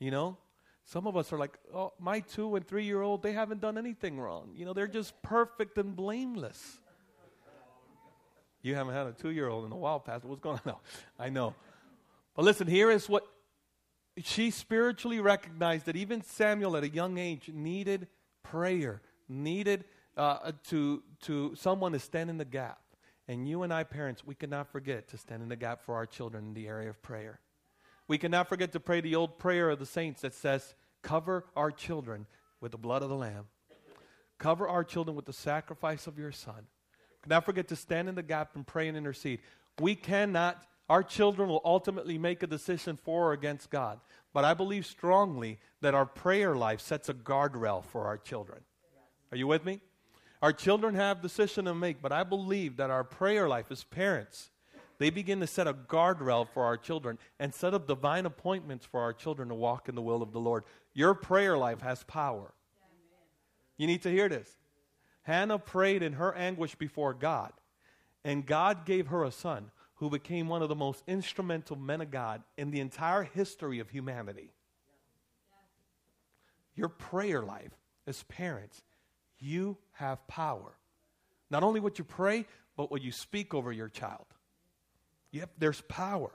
You 0.00 0.10
know? 0.10 0.36
Some 0.84 1.06
of 1.06 1.16
us 1.16 1.32
are 1.32 1.38
like, 1.38 1.56
oh, 1.72 1.92
my 2.00 2.18
two 2.18 2.56
and 2.56 2.66
three 2.66 2.86
year 2.86 3.02
old, 3.02 3.22
they 3.22 3.34
haven't 3.34 3.60
done 3.60 3.78
anything 3.78 4.18
wrong. 4.18 4.50
You 4.56 4.64
know, 4.64 4.72
they're 4.72 4.88
just 4.88 5.22
perfect 5.22 5.78
and 5.78 5.94
blameless. 5.94 6.80
You 8.62 8.74
haven't 8.74 8.94
had 8.94 9.06
a 9.06 9.12
two 9.12 9.30
year 9.30 9.48
old 9.48 9.64
in 9.64 9.70
a 9.70 9.76
while, 9.76 10.00
Pastor. 10.00 10.26
What's 10.26 10.40
going 10.40 10.56
on? 10.56 10.62
No, 10.66 10.80
I 11.24 11.28
know. 11.28 11.54
But 12.34 12.44
listen, 12.44 12.66
here 12.66 12.90
is 12.90 13.08
what 13.08 13.24
she 14.22 14.50
spiritually 14.50 15.20
recognized 15.20 15.86
that 15.86 15.96
even 15.96 16.22
Samuel 16.22 16.76
at 16.76 16.84
a 16.84 16.88
young 16.88 17.18
age 17.18 17.50
needed 17.52 18.08
prayer, 18.42 19.02
needed 19.28 19.84
uh, 20.16 20.52
to, 20.68 21.02
to 21.22 21.54
someone 21.54 21.92
to 21.92 21.98
stand 21.98 22.30
in 22.30 22.38
the 22.38 22.44
gap. 22.44 22.80
And 23.28 23.48
you 23.48 23.62
and 23.62 23.72
I, 23.72 23.82
parents, 23.82 24.24
we 24.24 24.34
cannot 24.34 24.70
forget 24.70 25.08
to 25.08 25.18
stand 25.18 25.42
in 25.42 25.48
the 25.48 25.56
gap 25.56 25.82
for 25.82 25.96
our 25.96 26.06
children 26.06 26.46
in 26.46 26.54
the 26.54 26.68
area 26.68 26.88
of 26.88 27.02
prayer. 27.02 27.40
We 28.08 28.18
cannot 28.18 28.48
forget 28.48 28.72
to 28.72 28.80
pray 28.80 29.00
the 29.00 29.16
old 29.16 29.38
prayer 29.38 29.68
of 29.70 29.78
the 29.78 29.86
saints 29.86 30.20
that 30.20 30.34
says, 30.34 30.74
Cover 31.02 31.44
our 31.56 31.70
children 31.70 32.26
with 32.60 32.72
the 32.72 32.78
blood 32.78 33.02
of 33.02 33.08
the 33.08 33.16
Lamb. 33.16 33.46
Cover 34.38 34.68
our 34.68 34.84
children 34.84 35.16
with 35.16 35.24
the 35.24 35.32
sacrifice 35.32 36.06
of 36.06 36.18
your 36.18 36.32
Son. 36.32 36.66
Cannot 37.22 37.44
forget 37.44 37.68
to 37.68 37.76
stand 37.76 38.08
in 38.08 38.14
the 38.14 38.22
gap 38.22 38.54
and 38.54 38.66
pray 38.66 38.86
and 38.88 38.96
intercede. 38.96 39.40
We 39.80 39.94
cannot, 39.94 40.64
our 40.88 41.02
children 41.02 41.48
will 41.48 41.62
ultimately 41.64 42.18
make 42.18 42.42
a 42.42 42.46
decision 42.46 42.96
for 42.96 43.30
or 43.30 43.32
against 43.32 43.70
God. 43.70 44.00
But 44.32 44.44
I 44.44 44.54
believe 44.54 44.86
strongly 44.86 45.58
that 45.80 45.94
our 45.94 46.06
prayer 46.06 46.54
life 46.54 46.80
sets 46.80 47.08
a 47.08 47.14
guardrail 47.14 47.84
for 47.84 48.06
our 48.06 48.18
children. 48.18 48.60
Are 49.32 49.36
you 49.36 49.46
with 49.46 49.64
me? 49.64 49.80
Our 50.42 50.52
children 50.52 50.94
have 50.94 51.22
decision 51.22 51.64
to 51.64 51.74
make, 51.74 52.02
but 52.02 52.12
I 52.12 52.22
believe 52.22 52.76
that 52.76 52.90
our 52.90 53.02
prayer 53.02 53.48
life 53.48 53.66
as 53.70 53.82
parents, 53.82 54.50
they 54.98 55.10
begin 55.10 55.40
to 55.40 55.46
set 55.46 55.66
a 55.66 55.74
guardrail 55.74 56.46
for 56.48 56.64
our 56.64 56.76
children 56.76 57.18
and 57.40 57.52
set 57.52 57.74
up 57.74 57.86
divine 57.86 58.26
appointments 58.26 58.84
for 58.84 59.00
our 59.00 59.12
children 59.12 59.48
to 59.48 59.54
walk 59.54 59.88
in 59.88 59.94
the 59.94 60.02
will 60.02 60.22
of 60.22 60.32
the 60.32 60.40
Lord. 60.40 60.64
Your 60.94 61.14
prayer 61.14 61.56
life 61.56 61.80
has 61.80 62.04
power. 62.04 62.52
You 63.76 63.86
need 63.86 64.02
to 64.02 64.10
hear 64.10 64.28
this. 64.28 64.50
Hannah 65.22 65.58
prayed 65.58 66.02
in 66.02 66.14
her 66.14 66.34
anguish 66.34 66.76
before 66.76 67.12
God, 67.12 67.52
and 68.24 68.46
God 68.46 68.86
gave 68.86 69.08
her 69.08 69.24
a 69.24 69.32
son 69.32 69.70
who 69.96 70.10
became 70.10 70.48
one 70.48 70.62
of 70.62 70.68
the 70.68 70.74
most 70.74 71.02
instrumental 71.06 71.76
men 71.76 72.00
of 72.00 72.10
God 72.10 72.42
in 72.56 72.70
the 72.70 72.80
entire 72.80 73.22
history 73.22 73.78
of 73.80 73.90
humanity. 73.90 74.52
Your 76.74 76.88
prayer 76.88 77.42
life 77.42 77.72
as 78.06 78.22
parents, 78.24 78.82
you 79.38 79.78
have 79.92 80.26
power. 80.28 80.76
Not 81.50 81.62
only 81.62 81.80
what 81.80 81.98
you 81.98 82.04
pray, 82.04 82.46
but 82.76 82.90
what 82.90 83.02
you 83.02 83.10
speak 83.10 83.54
over 83.54 83.72
your 83.72 83.88
child. 83.88 84.26
Yep, 85.32 85.50
there's 85.58 85.80
power. 85.82 86.30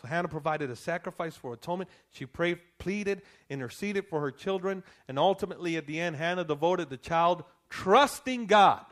So 0.00 0.08
Hannah 0.08 0.28
provided 0.28 0.70
a 0.70 0.76
sacrifice 0.76 1.36
for 1.36 1.52
atonement. 1.52 1.90
She 2.10 2.24
prayed, 2.24 2.58
pleaded, 2.78 3.22
interceded 3.50 4.06
for 4.06 4.20
her 4.20 4.30
children, 4.30 4.84
and 5.08 5.18
ultimately 5.18 5.76
at 5.76 5.86
the 5.86 5.98
end, 5.98 6.16
Hannah 6.16 6.44
devoted 6.44 6.88
the 6.88 6.96
child, 6.96 7.44
trusting 7.68 8.46
God. 8.46 8.84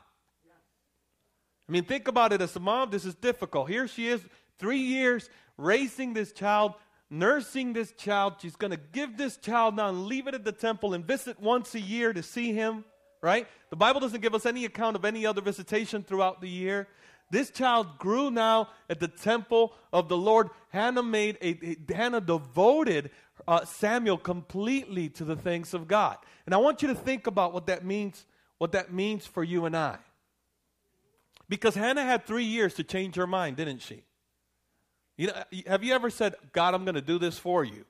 I 1.69 1.73
mean, 1.73 1.85
think 1.85 2.09
about 2.09 2.33
it 2.33 2.41
as 2.41 2.55
a 2.55 2.61
mom, 2.61 2.91
this 2.91 3.05
is 3.05 3.15
difficult. 3.15 3.69
Here 3.69 3.89
she 3.89 4.09
is, 4.09 4.21
three 4.59 4.79
years, 4.79 5.29
raising 5.57 6.15
this 6.15 6.33
child, 6.33 6.75
nursing 7.11 7.73
this 7.73 7.93
child. 7.93 8.35
She's 8.41 8.57
going 8.57 8.71
to 8.71 8.81
give 8.93 9.17
this 9.17 9.37
child 9.37 9.77
now 9.77 9.89
and 9.89 10.07
leave 10.07 10.27
it 10.29 10.35
at 10.35 10.45
the 10.45 10.53
temple 10.53 10.95
and 10.95 11.05
visit 11.05 11.41
once 11.41 11.75
a 11.75 11.81
year 11.81 12.13
to 12.13 12.23
see 12.23 12.53
him, 12.53 12.85
right? 13.21 13.49
The 13.71 13.77
Bible 13.77 14.01
doesn't 14.01 14.21
give 14.21 14.35
us 14.35 14.47
any 14.47 14.65
account 14.65 14.97
of 14.97 15.05
any 15.05 15.27
other 15.27 15.41
visitation 15.41 16.05
throughout 16.05 16.41
the 16.41 16.49
year. 16.49 16.87
This 17.31 17.51
child 17.51 17.99
grew 17.99 18.31
now 18.31 18.69
at 18.89 19.01
the 19.01 19.09
temple 19.09 19.75
of 19.93 20.09
the 20.09 20.17
Lord. 20.17 20.51
Hannah 20.69 21.03
made 21.03 21.37
a, 21.43 21.77
a 21.91 21.93
Hannah 21.93 22.21
devoted 22.21 23.11
uh, 23.49 23.65
Samuel 23.65 24.19
completely 24.19 25.09
to 25.11 25.25
the 25.25 25.35
things 25.35 25.75
of 25.75 25.89
God. 25.89 26.17
And 26.45 26.55
I 26.55 26.59
want 26.59 26.83
you 26.83 26.89
to 26.89 26.95
think 26.95 27.27
about 27.27 27.53
what 27.53 27.67
that 27.67 27.85
means, 27.85 28.25
what 28.59 28.73
that 28.73 28.93
means 28.93 29.27
for 29.27 29.43
you 29.43 29.65
and 29.65 29.77
I. 29.77 29.99
Because 31.49 31.75
Hannah 31.75 32.03
had 32.03 32.27
three 32.27 32.45
years 32.45 32.75
to 32.75 32.85
change 32.85 33.17
her 33.17 33.27
mind, 33.27 33.57
didn't 33.57 33.81
she? 33.81 34.03
You 35.17 35.29
know, 35.29 35.43
have 35.67 35.83
you 35.85 35.95
ever 35.95 36.11
said, 36.11 36.35
God, 36.53 36.75
I'm 36.75 36.85
going 36.85 36.97
to 36.97 37.01
do 37.01 37.19
this 37.19 37.39
for 37.39 37.65
you? 37.65 37.85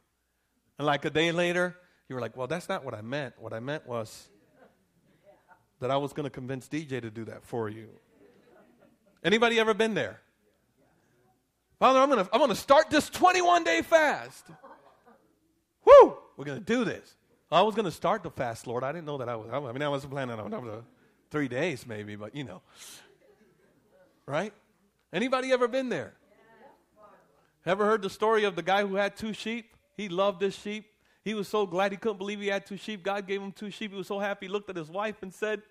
And 0.79 0.87
like 0.87 1.05
a 1.05 1.11
day 1.11 1.33
later, 1.33 1.77
you 2.09 2.14
were 2.14 2.21
like, 2.21 2.37
well, 2.37 2.47
that's 2.47 2.69
not 2.69 2.85
what 2.85 2.95
I 2.95 3.01
meant. 3.01 3.35
What 3.38 3.53
I 3.53 3.61
meant 3.61 3.87
was 3.87 4.29
that 5.81 5.90
I 5.90 5.97
was 5.97 6.12
going 6.12 6.25
to 6.25 6.31
convince 6.31 6.69
DJ 6.69 7.01
to 7.01 7.11
do 7.11 7.25
that 7.25 7.45
for 7.45 7.69
you. 7.69 7.88
Anybody 9.25 9.59
ever 9.59 9.75
been 9.75 9.95
there? 9.95 10.21
Father, 11.79 11.99
I'm 11.99 12.09
gonna 12.09 12.29
I'm 12.33 12.40
gonna 12.40 12.55
start 12.55 12.88
this 12.88 13.11
21 13.11 13.64
day 13.64 13.83
fast. 13.83 14.47
Woo! 15.85 16.16
We're 16.37 16.45
gonna 16.45 16.61
do 16.61 16.85
this. 16.85 17.16
I 17.51 17.62
was 17.62 17.75
gonna 17.75 17.90
start 17.90 18.23
the 18.23 18.31
fast, 18.31 18.66
Lord. 18.66 18.83
I 18.83 18.92
didn't 18.92 19.05
know 19.05 19.19
that 19.19 19.29
I 19.29 19.37
was. 19.37 19.49
I 19.53 19.73
mean, 19.73 19.83
I 19.83 19.88
wasn't 19.88 20.12
planning 20.12 20.38
on 20.38 20.51
the 20.51 20.83
three 21.31 21.49
days, 21.49 21.87
maybe, 21.87 22.16
but 22.16 22.35
you 22.35 22.45
know, 22.45 22.62
right? 24.27 24.53
Anybody 25.12 25.53
ever 25.53 25.69
been 25.69 25.89
there? 25.89 26.15
Ever 27.65 27.85
heard 27.85 28.03
the 28.03 28.11
story 28.11 28.45
of 28.45 28.55
the 28.55 28.62
guy 28.62 28.87
who 28.87 28.95
had 28.97 29.17
two 29.17 29.33
sheep? 29.33 29.77
He 29.97 30.09
loved 30.09 30.41
his 30.41 30.55
sheep. 30.55 30.87
He 31.25 31.35
was 31.35 31.49
so 31.49 31.67
glad 31.67 31.91
he 31.91 31.99
couldn't 31.99 32.19
believe 32.19 32.41
he 32.41 32.47
had 32.47 32.65
two 32.65 32.77
sheep. 32.77 33.03
God 33.03 33.27
gave 33.27 33.43
him 33.43 33.51
two 33.51 33.71
sheep. 33.71 33.91
He 33.91 33.97
was 33.97 34.07
so 34.07 34.21
happy. 34.21 34.47
He 34.47 34.53
looked 34.53 34.71
at 34.71 34.77
his 34.77 34.89
wife 34.89 35.17
and 35.23 35.35
said, 35.35 35.62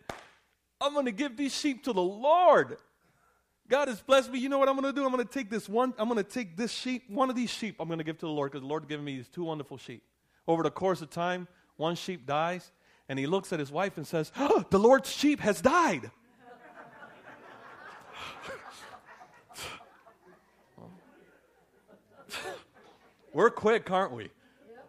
I'm 0.81 0.93
going 0.93 1.05
to 1.05 1.13
give 1.13 1.37
these 1.37 1.55
sheep 1.55 1.85
to 1.85 1.93
the 1.93 2.01
Lord. 2.01 2.77
God 3.67 3.87
has 3.87 4.01
blessed 4.01 4.31
me. 4.31 4.39
You 4.39 4.49
know 4.49 4.57
what 4.57 4.67
I'm 4.67 4.75
going 4.75 4.93
to 4.93 4.99
do? 4.99 5.05
I'm 5.05 5.11
going 5.11 5.25
to 5.25 5.33
take 5.33 5.49
this 5.49 5.69
one, 5.69 5.93
I'm 5.97 6.07
going 6.09 6.23
to 6.23 6.29
take 6.29 6.57
this 6.57 6.71
sheep, 6.71 7.09
one 7.09 7.29
of 7.29 7.35
these 7.35 7.49
sheep, 7.49 7.77
I'm 7.79 7.87
going 7.87 7.97
to 7.97 8.03
give 8.03 8.17
to 8.19 8.25
the 8.25 8.31
Lord 8.31 8.51
because 8.51 8.61
the 8.61 8.67
Lord 8.67 8.87
given 8.87 9.05
me 9.05 9.15
these 9.15 9.29
two 9.29 9.43
wonderful 9.43 9.77
sheep. 9.77 10.03
Over 10.47 10.61
the 10.61 10.71
course 10.71 11.01
of 11.01 11.09
time, 11.09 11.47
one 11.77 11.95
sheep 11.95 12.27
dies, 12.27 12.71
and 13.09 13.17
he 13.17 13.25
looks 13.25 13.51
at 13.53 13.59
his 13.59 13.71
wife 13.71 13.97
and 13.97 14.05
says, 14.05 14.31
oh, 14.37 14.63
The 14.69 14.77
Lord's 14.77 15.11
sheep 15.11 15.39
has 15.39 15.61
died. 15.61 16.11
We're 23.35 23.49
quick, 23.49 23.91
aren't 23.91 24.13
we? 24.13 24.29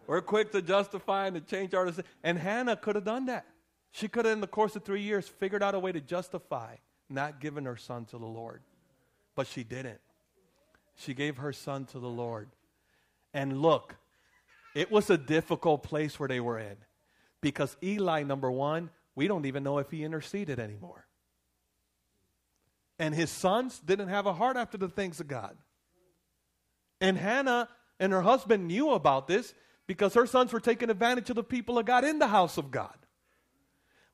We're 0.07 0.21
quick 0.21 0.53
to 0.53 0.61
justify 0.61 1.27
and 1.27 1.35
to 1.35 1.41
change 1.41 1.73
our 1.73 1.83
decision. 1.83 2.09
And 2.23 2.39
Hannah 2.39 2.77
could 2.77 2.95
have 2.95 3.03
done 3.03 3.25
that. 3.25 3.45
She 3.91 4.07
could 4.07 4.23
have, 4.23 4.31
in 4.31 4.39
the 4.39 4.47
course 4.47 4.73
of 4.77 4.85
three 4.85 5.01
years, 5.01 5.27
figured 5.27 5.61
out 5.61 5.75
a 5.75 5.79
way 5.79 5.91
to 5.91 5.99
justify 5.99 6.77
not 7.09 7.41
giving 7.41 7.65
her 7.65 7.75
son 7.75 8.05
to 8.05 8.17
the 8.17 8.25
Lord. 8.25 8.61
But 9.35 9.47
she 9.47 9.65
didn't. 9.65 9.99
She 10.95 11.13
gave 11.13 11.35
her 11.37 11.51
son 11.51 11.87
to 11.87 11.99
the 11.99 12.07
Lord. 12.07 12.47
And 13.33 13.61
look, 13.61 13.97
it 14.73 14.89
was 14.89 15.09
a 15.09 15.17
difficult 15.17 15.83
place 15.83 16.17
where 16.17 16.29
they 16.29 16.39
were 16.39 16.57
in. 16.57 16.77
Because 17.41 17.75
Eli, 17.83 18.23
number 18.23 18.49
one, 18.49 18.91
we 19.13 19.27
don't 19.27 19.45
even 19.45 19.61
know 19.61 19.77
if 19.79 19.91
he 19.91 20.05
interceded 20.05 20.57
anymore. 20.57 21.05
And 22.97 23.13
his 23.13 23.29
sons 23.29 23.77
didn't 23.79 24.07
have 24.07 24.25
a 24.25 24.33
heart 24.33 24.55
after 24.55 24.77
the 24.77 24.87
things 24.87 25.19
of 25.19 25.27
God. 25.27 25.57
And 27.01 27.17
Hannah 27.17 27.67
and 27.99 28.13
her 28.13 28.21
husband 28.21 28.67
knew 28.67 28.91
about 28.91 29.27
this 29.27 29.53
because 29.87 30.13
her 30.13 30.25
sons 30.25 30.53
were 30.53 30.59
taking 30.59 30.89
advantage 30.89 31.29
of 31.29 31.35
the 31.35 31.43
people 31.43 31.79
of 31.79 31.85
God 31.85 32.03
in 32.03 32.19
the 32.19 32.27
house 32.27 32.57
of 32.57 32.71
God. 32.71 32.95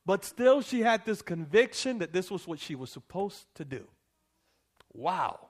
But 0.05 0.25
still, 0.25 0.61
she 0.61 0.81
had 0.81 1.05
this 1.05 1.21
conviction 1.21 1.99
that 1.99 2.13
this 2.13 2.29
was 2.29 2.47
what 2.47 2.59
she 2.59 2.75
was 2.75 2.89
supposed 2.89 3.45
to 3.55 3.65
do. 3.65 3.87
Wow. 4.93 5.47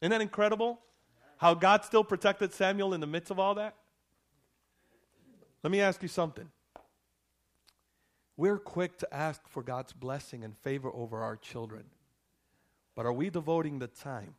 Isn't 0.00 0.10
that 0.10 0.20
incredible? 0.20 0.80
How 1.36 1.54
God 1.54 1.84
still 1.84 2.04
protected 2.04 2.52
Samuel 2.52 2.94
in 2.94 3.00
the 3.00 3.06
midst 3.06 3.30
of 3.30 3.38
all 3.38 3.56
that? 3.56 3.74
Let 5.62 5.70
me 5.70 5.80
ask 5.80 6.02
you 6.02 6.08
something. 6.08 6.48
We're 8.36 8.58
quick 8.58 8.98
to 8.98 9.12
ask 9.12 9.46
for 9.48 9.64
God's 9.64 9.92
blessing 9.92 10.44
and 10.44 10.56
favor 10.58 10.90
over 10.94 11.22
our 11.22 11.36
children. 11.36 11.84
But 12.94 13.04
are 13.04 13.12
we 13.12 13.30
devoting 13.30 13.80
the 13.80 13.88
time 13.88 14.34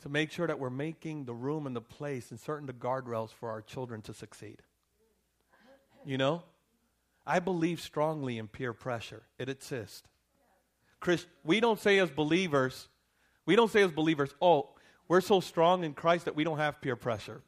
to 0.00 0.08
make 0.08 0.30
sure 0.30 0.46
that 0.46 0.58
we're 0.58 0.70
making 0.70 1.24
the 1.24 1.34
room 1.34 1.66
and 1.66 1.76
the 1.76 1.80
place 1.80 2.30
and 2.30 2.40
certain 2.40 2.66
the 2.66 2.72
guardrails 2.72 3.30
for 3.30 3.50
our 3.50 3.60
children 3.60 4.02
to 4.02 4.14
succeed? 4.14 4.62
You 6.04 6.18
know? 6.18 6.42
I 7.26 7.38
believe 7.38 7.80
strongly 7.80 8.38
in 8.38 8.48
peer 8.48 8.72
pressure. 8.72 9.22
It 9.38 9.48
exists. 9.48 10.02
Chris, 11.00 11.26
we 11.44 11.60
don't 11.60 11.78
say 11.78 11.98
as 11.98 12.10
believers, 12.10 12.88
we 13.46 13.56
don't 13.56 13.70
say 13.70 13.82
as 13.82 13.90
believers, 13.90 14.34
oh, 14.40 14.70
we're 15.08 15.20
so 15.20 15.40
strong 15.40 15.84
in 15.84 15.94
Christ 15.94 16.26
that 16.26 16.36
we 16.36 16.44
don't 16.44 16.58
have 16.58 16.80
peer 16.80 16.96
pressure. 16.96 17.42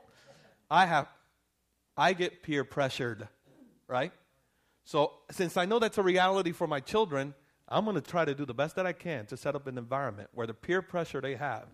I 0.70 0.86
have, 0.86 1.08
I 1.96 2.12
get 2.12 2.42
peer 2.42 2.64
pressured, 2.64 3.26
right? 3.88 4.12
So 4.84 5.12
since 5.30 5.56
I 5.56 5.66
know 5.66 5.78
that's 5.78 5.98
a 5.98 6.02
reality 6.02 6.52
for 6.52 6.66
my 6.66 6.80
children, 6.80 7.34
I'm 7.68 7.84
going 7.84 7.94
to 7.94 8.02
try 8.02 8.24
to 8.24 8.34
do 8.34 8.44
the 8.44 8.54
best 8.54 8.76
that 8.76 8.86
I 8.86 8.92
can 8.92 9.26
to 9.26 9.36
set 9.36 9.54
up 9.54 9.66
an 9.66 9.78
environment 9.78 10.30
where 10.32 10.46
the 10.46 10.54
peer 10.54 10.82
pressure 10.82 11.20
they 11.20 11.36
have 11.36 11.66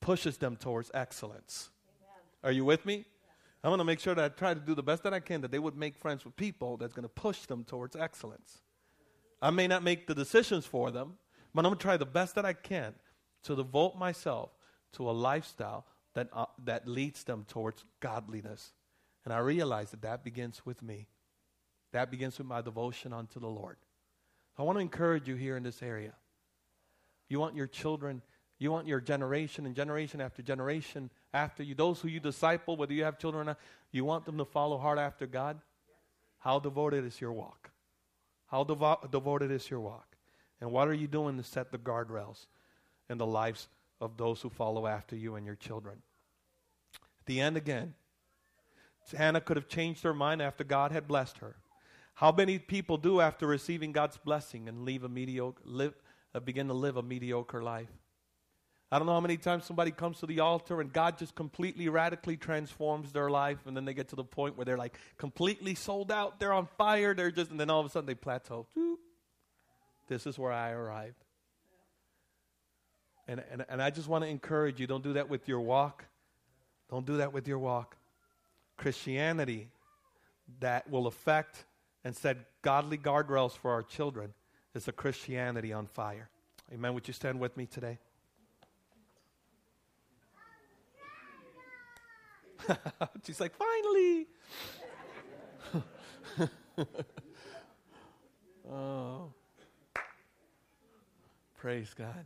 pushes 0.00 0.38
them 0.38 0.56
towards 0.56 0.90
excellence. 0.94 1.70
Amen. 2.00 2.22
Are 2.44 2.52
you 2.52 2.64
with 2.64 2.84
me? 2.86 3.04
I 3.62 3.68
want 3.68 3.80
to 3.80 3.84
make 3.84 4.00
sure 4.00 4.14
that 4.14 4.24
I 4.24 4.28
try 4.28 4.54
to 4.54 4.60
do 4.60 4.74
the 4.74 4.82
best 4.82 5.02
that 5.02 5.12
I 5.12 5.20
can 5.20 5.42
that 5.42 5.50
they 5.50 5.58
would 5.58 5.76
make 5.76 5.98
friends 5.98 6.24
with 6.24 6.34
people 6.36 6.76
that's 6.78 6.94
going 6.94 7.04
to 7.04 7.10
push 7.10 7.40
them 7.40 7.64
towards 7.64 7.94
excellence. 7.94 8.58
I 9.42 9.50
may 9.50 9.66
not 9.66 9.82
make 9.82 10.06
the 10.06 10.14
decisions 10.14 10.64
for 10.64 10.90
them, 10.90 11.18
but 11.54 11.60
I'm 11.60 11.70
going 11.70 11.78
to 11.78 11.82
try 11.82 11.96
the 11.96 12.06
best 12.06 12.34
that 12.36 12.46
I 12.46 12.52
can 12.54 12.94
to 13.44 13.56
devote 13.56 13.96
myself 13.96 14.50
to 14.92 15.08
a 15.08 15.12
lifestyle 15.12 15.84
that, 16.14 16.28
uh, 16.32 16.46
that 16.64 16.88
leads 16.88 17.24
them 17.24 17.44
towards 17.48 17.84
godliness. 18.00 18.72
And 19.24 19.32
I 19.32 19.38
realize 19.38 19.90
that 19.90 20.02
that 20.02 20.24
begins 20.24 20.64
with 20.64 20.82
me. 20.82 21.06
That 21.92 22.10
begins 22.10 22.38
with 22.38 22.46
my 22.46 22.62
devotion 22.62 23.12
unto 23.12 23.40
the 23.40 23.48
Lord. 23.48 23.76
I 24.58 24.62
want 24.62 24.76
to 24.76 24.82
encourage 24.82 25.28
you 25.28 25.36
here 25.36 25.56
in 25.56 25.62
this 25.62 25.82
area. 25.82 26.12
You 27.28 27.40
want 27.40 27.56
your 27.56 27.66
children, 27.66 28.22
you 28.60 28.70
want 28.70 28.86
your 28.86 29.00
generation 29.00 29.64
and 29.64 29.74
generation 29.74 30.20
after 30.20 30.42
generation 30.42 31.10
after 31.32 31.62
you, 31.62 31.74
those 31.74 32.00
who 32.00 32.08
you 32.08 32.20
disciple, 32.20 32.76
whether 32.76 32.92
you 32.92 33.04
have 33.04 33.18
children 33.18 33.40
or 33.40 33.44
not, 33.44 33.58
you 33.90 34.04
want 34.04 34.26
them 34.26 34.36
to 34.36 34.44
follow 34.44 34.76
hard 34.76 34.98
after 34.98 35.26
God? 35.26 35.58
How 36.38 36.58
devoted 36.58 37.06
is 37.06 37.20
your 37.20 37.32
walk? 37.32 37.70
How 38.48 38.64
devo- 38.64 39.10
devoted 39.10 39.50
is 39.50 39.68
your 39.70 39.80
walk? 39.80 40.14
And 40.60 40.70
what 40.70 40.88
are 40.88 40.94
you 40.94 41.06
doing 41.06 41.38
to 41.38 41.42
set 41.42 41.72
the 41.72 41.78
guardrails 41.78 42.46
in 43.08 43.16
the 43.16 43.26
lives 43.26 43.68
of 43.98 44.18
those 44.18 44.42
who 44.42 44.50
follow 44.50 44.86
after 44.86 45.16
you 45.16 45.36
and 45.36 45.46
your 45.46 45.56
children? 45.56 46.02
At 46.94 47.26
the 47.26 47.40
end 47.40 47.56
again, 47.56 47.94
Hannah 49.16 49.40
could 49.40 49.56
have 49.56 49.68
changed 49.68 50.02
her 50.02 50.12
mind 50.12 50.42
after 50.42 50.64
God 50.64 50.92
had 50.92 51.08
blessed 51.08 51.38
her. 51.38 51.56
How 52.14 52.30
many 52.30 52.58
people 52.58 52.98
do 52.98 53.22
after 53.22 53.46
receiving 53.46 53.92
God's 53.92 54.18
blessing 54.18 54.68
and 54.68 54.84
leave 54.84 55.02
a 55.02 55.08
mediocre, 55.08 55.62
live, 55.64 55.94
uh, 56.34 56.40
begin 56.40 56.68
to 56.68 56.74
live 56.74 56.98
a 56.98 57.02
mediocre 57.02 57.62
life? 57.62 57.88
I 58.92 58.98
don't 58.98 59.06
know 59.06 59.12
how 59.12 59.20
many 59.20 59.36
times 59.36 59.66
somebody 59.66 59.92
comes 59.92 60.18
to 60.18 60.26
the 60.26 60.40
altar 60.40 60.80
and 60.80 60.92
God 60.92 61.16
just 61.16 61.36
completely 61.36 61.88
radically 61.88 62.36
transforms 62.36 63.12
their 63.12 63.30
life, 63.30 63.58
and 63.66 63.76
then 63.76 63.84
they 63.84 63.94
get 63.94 64.08
to 64.08 64.16
the 64.16 64.24
point 64.24 64.56
where 64.56 64.64
they're 64.64 64.76
like 64.76 64.98
completely 65.16 65.76
sold 65.76 66.10
out, 66.10 66.40
they're 66.40 66.52
on 66.52 66.66
fire, 66.76 67.14
they're 67.14 67.30
just, 67.30 67.52
and 67.52 67.60
then 67.60 67.70
all 67.70 67.78
of 67.80 67.86
a 67.86 67.88
sudden 67.88 68.06
they 68.06 68.14
plateau. 68.14 68.66
This 70.08 70.26
is 70.26 70.36
where 70.38 70.52
I 70.52 70.70
arrived. 70.70 71.22
And, 73.28 73.44
and, 73.52 73.64
and 73.68 73.80
I 73.80 73.90
just 73.90 74.08
want 74.08 74.24
to 74.24 74.28
encourage 74.28 74.80
you 74.80 74.88
don't 74.88 75.04
do 75.04 75.12
that 75.12 75.30
with 75.30 75.46
your 75.46 75.60
walk. 75.60 76.04
Don't 76.90 77.06
do 77.06 77.18
that 77.18 77.32
with 77.32 77.46
your 77.46 77.60
walk. 77.60 77.96
Christianity 78.76 79.68
that 80.58 80.90
will 80.90 81.06
affect 81.06 81.64
and 82.02 82.16
set 82.16 82.38
godly 82.62 82.98
guardrails 82.98 83.56
for 83.56 83.70
our 83.70 83.84
children 83.84 84.34
is 84.74 84.88
a 84.88 84.92
Christianity 84.92 85.72
on 85.72 85.86
fire. 85.86 86.28
Amen. 86.72 86.92
Would 86.94 87.06
you 87.06 87.14
stand 87.14 87.38
with 87.38 87.56
me 87.56 87.66
today? 87.66 87.98
She's 93.26 93.40
like, 93.40 93.52
finally. 93.54 94.26
oh. 98.70 99.32
Praise 101.56 101.94
God. 101.96 102.24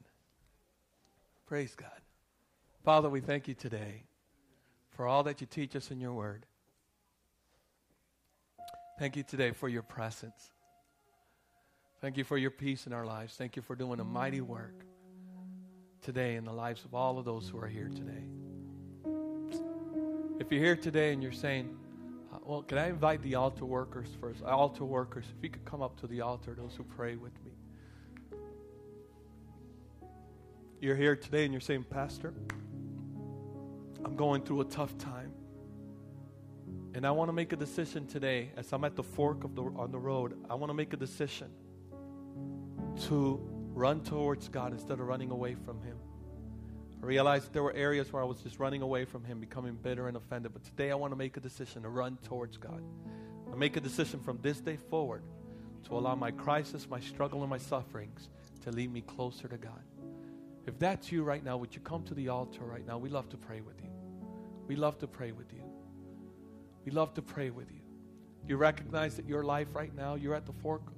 Praise 1.47 1.75
God. 1.75 1.91
Father, 2.85 3.09
we 3.09 3.21
thank 3.21 3.49
you 3.49 3.55
today 3.55 4.05
for 4.91 5.07
all 5.07 5.25
that 5.25 5.41
you 5.41 5.47
teach 5.47 5.75
us 5.75 5.91
in 5.91 6.01
your 6.01 6.13
word. 6.13 6.47
Thank 8.99 9.17
you 9.17 9.25
today 9.25 9.51
for 9.51 9.69
your 9.69 9.83
presence. 9.83 10.53
Thank 12.01 12.17
you 12.17 12.25
for 12.25 12.39
your 12.39 12.51
peace 12.51 12.87
in 12.87 12.93
our 12.93 13.05
lives. 13.05 13.35
Thank 13.35 13.57
you 13.57 13.63
for 13.63 13.75
doing 13.75 13.99
a 13.99 14.05
mighty 14.05 14.41
work 14.41 14.85
today 16.03 16.37
in 16.37 16.45
the 16.45 16.53
lives 16.53 16.85
of 16.85 16.95
all 16.95 17.19
of 17.19 17.25
those 17.25 17.49
who 17.49 17.59
are 17.59 17.67
here 17.67 17.89
today. 17.89 18.54
If 20.41 20.51
you're 20.51 20.63
here 20.63 20.75
today 20.75 21.13
and 21.13 21.23
you're 21.23 21.31
saying, 21.31 21.77
uh, 22.33 22.39
well, 22.45 22.63
can 22.63 22.77
I 22.77 22.89
invite 22.89 23.23
the 23.23 23.37
altar 23.37 23.65
workers 23.65 24.09
first? 24.21 24.43
Altar 24.43 24.85
workers, 24.85 25.27
if 25.37 25.45
you 25.45 25.49
could 25.49 25.65
come 25.65 25.81
up 25.81 26.01
to 26.01 26.09
the 26.09 26.23
altar, 26.23 26.55
those 26.59 26.75
who 26.77 26.83
pray 26.83 27.15
with 27.15 27.33
me. 27.45 27.53
You're 30.81 30.97
here 30.97 31.15
today 31.15 31.45
and 31.45 31.55
you're 31.55 31.61
saying, 31.61 31.85
Pastor, 31.85 32.35
I'm 34.05 34.17
going 34.17 34.43
through 34.43 34.63
a 34.63 34.65
tough 34.65 34.99
time. 34.99 35.33
And 36.95 37.07
I 37.07 37.13
want 37.13 37.29
to 37.29 37.33
make 37.33 37.53
a 37.53 37.57
decision 37.57 38.07
today 38.07 38.51
as 38.57 38.73
I'm 38.73 38.83
at 38.83 38.97
the 38.97 39.05
fork 39.05 39.45
of 39.45 39.55
the, 39.55 39.63
on 39.63 39.93
the 39.93 39.99
road. 39.99 40.37
I 40.51 40.55
want 40.57 40.71
to 40.71 40.75
make 40.75 40.93
a 40.93 40.97
decision 40.97 41.49
to 43.07 43.41
run 43.73 44.01
towards 44.03 44.49
God 44.49 44.73
instead 44.73 44.99
of 44.99 45.07
running 45.07 45.31
away 45.31 45.55
from 45.55 45.81
Him. 45.83 45.94
I 47.05 47.07
realized 47.07 47.53
there 47.53 47.63
were 47.63 47.75
areas 47.75 48.11
where 48.15 48.23
I 48.23 48.25
was 48.25 48.39
just 48.39 48.59
running 48.59 48.81
away 48.81 49.05
from 49.05 49.25
Him, 49.25 49.39
becoming 49.39 49.75
bitter 49.75 50.09
and 50.09 50.17
offended. 50.17 50.55
But 50.55 50.65
today 50.65 50.91
I 50.91 50.95
want 50.95 51.13
to 51.13 51.17
make 51.17 51.37
a 51.37 51.41
decision 51.41 51.83
to 51.83 51.91
run 51.91 52.17
towards 52.25 52.57
God. 52.57 52.83
I 53.53 53.57
make 53.57 53.77
a 53.77 53.81
decision 53.83 54.21
from 54.21 54.39
this 54.41 54.59
day 54.59 54.79
forward 54.89 55.23
to 55.87 55.99
allow 55.99 56.15
my 56.15 56.31
crisis, 56.31 56.89
my 56.89 57.01
struggle, 57.01 57.43
and 57.43 57.51
my 57.51 57.59
sufferings 57.59 58.31
to 58.63 58.71
lead 58.71 58.91
me 58.91 59.03
closer 59.03 59.49
to 59.49 59.59
God. 59.59 59.83
If 60.67 60.79
that's 60.79 61.13
you 61.13 61.25
right 61.25 61.45
now, 61.45 61.59
would 61.59 61.75
you 61.75 61.83
come 61.83 62.05
to 62.05 62.15
the 62.15 62.31
altar 62.31 62.65
right 62.65 62.87
now? 62.87 62.97
We 62.97 63.11
love 63.11 63.29
to 63.29 63.37
pray 63.37 63.61
with 63.61 63.83
you. 63.83 63.91
We 64.67 64.75
love 64.75 64.97
to 65.01 65.07
pray 65.07 65.33
with 65.33 65.53
you. 65.53 65.63
We 66.87 66.93
love 66.93 67.13
to 67.17 67.23
pray 67.23 67.51
with 67.51 67.71
you. 67.71 67.83
You 68.49 68.57
recognize 68.57 69.17
that 69.17 69.29
your 69.29 69.45
life 69.45 69.69
right 69.75 69.95
now, 69.95 70.15
you're 70.15 70.35
at 70.35 70.47
the 70.47 70.55
fork, 70.55 70.91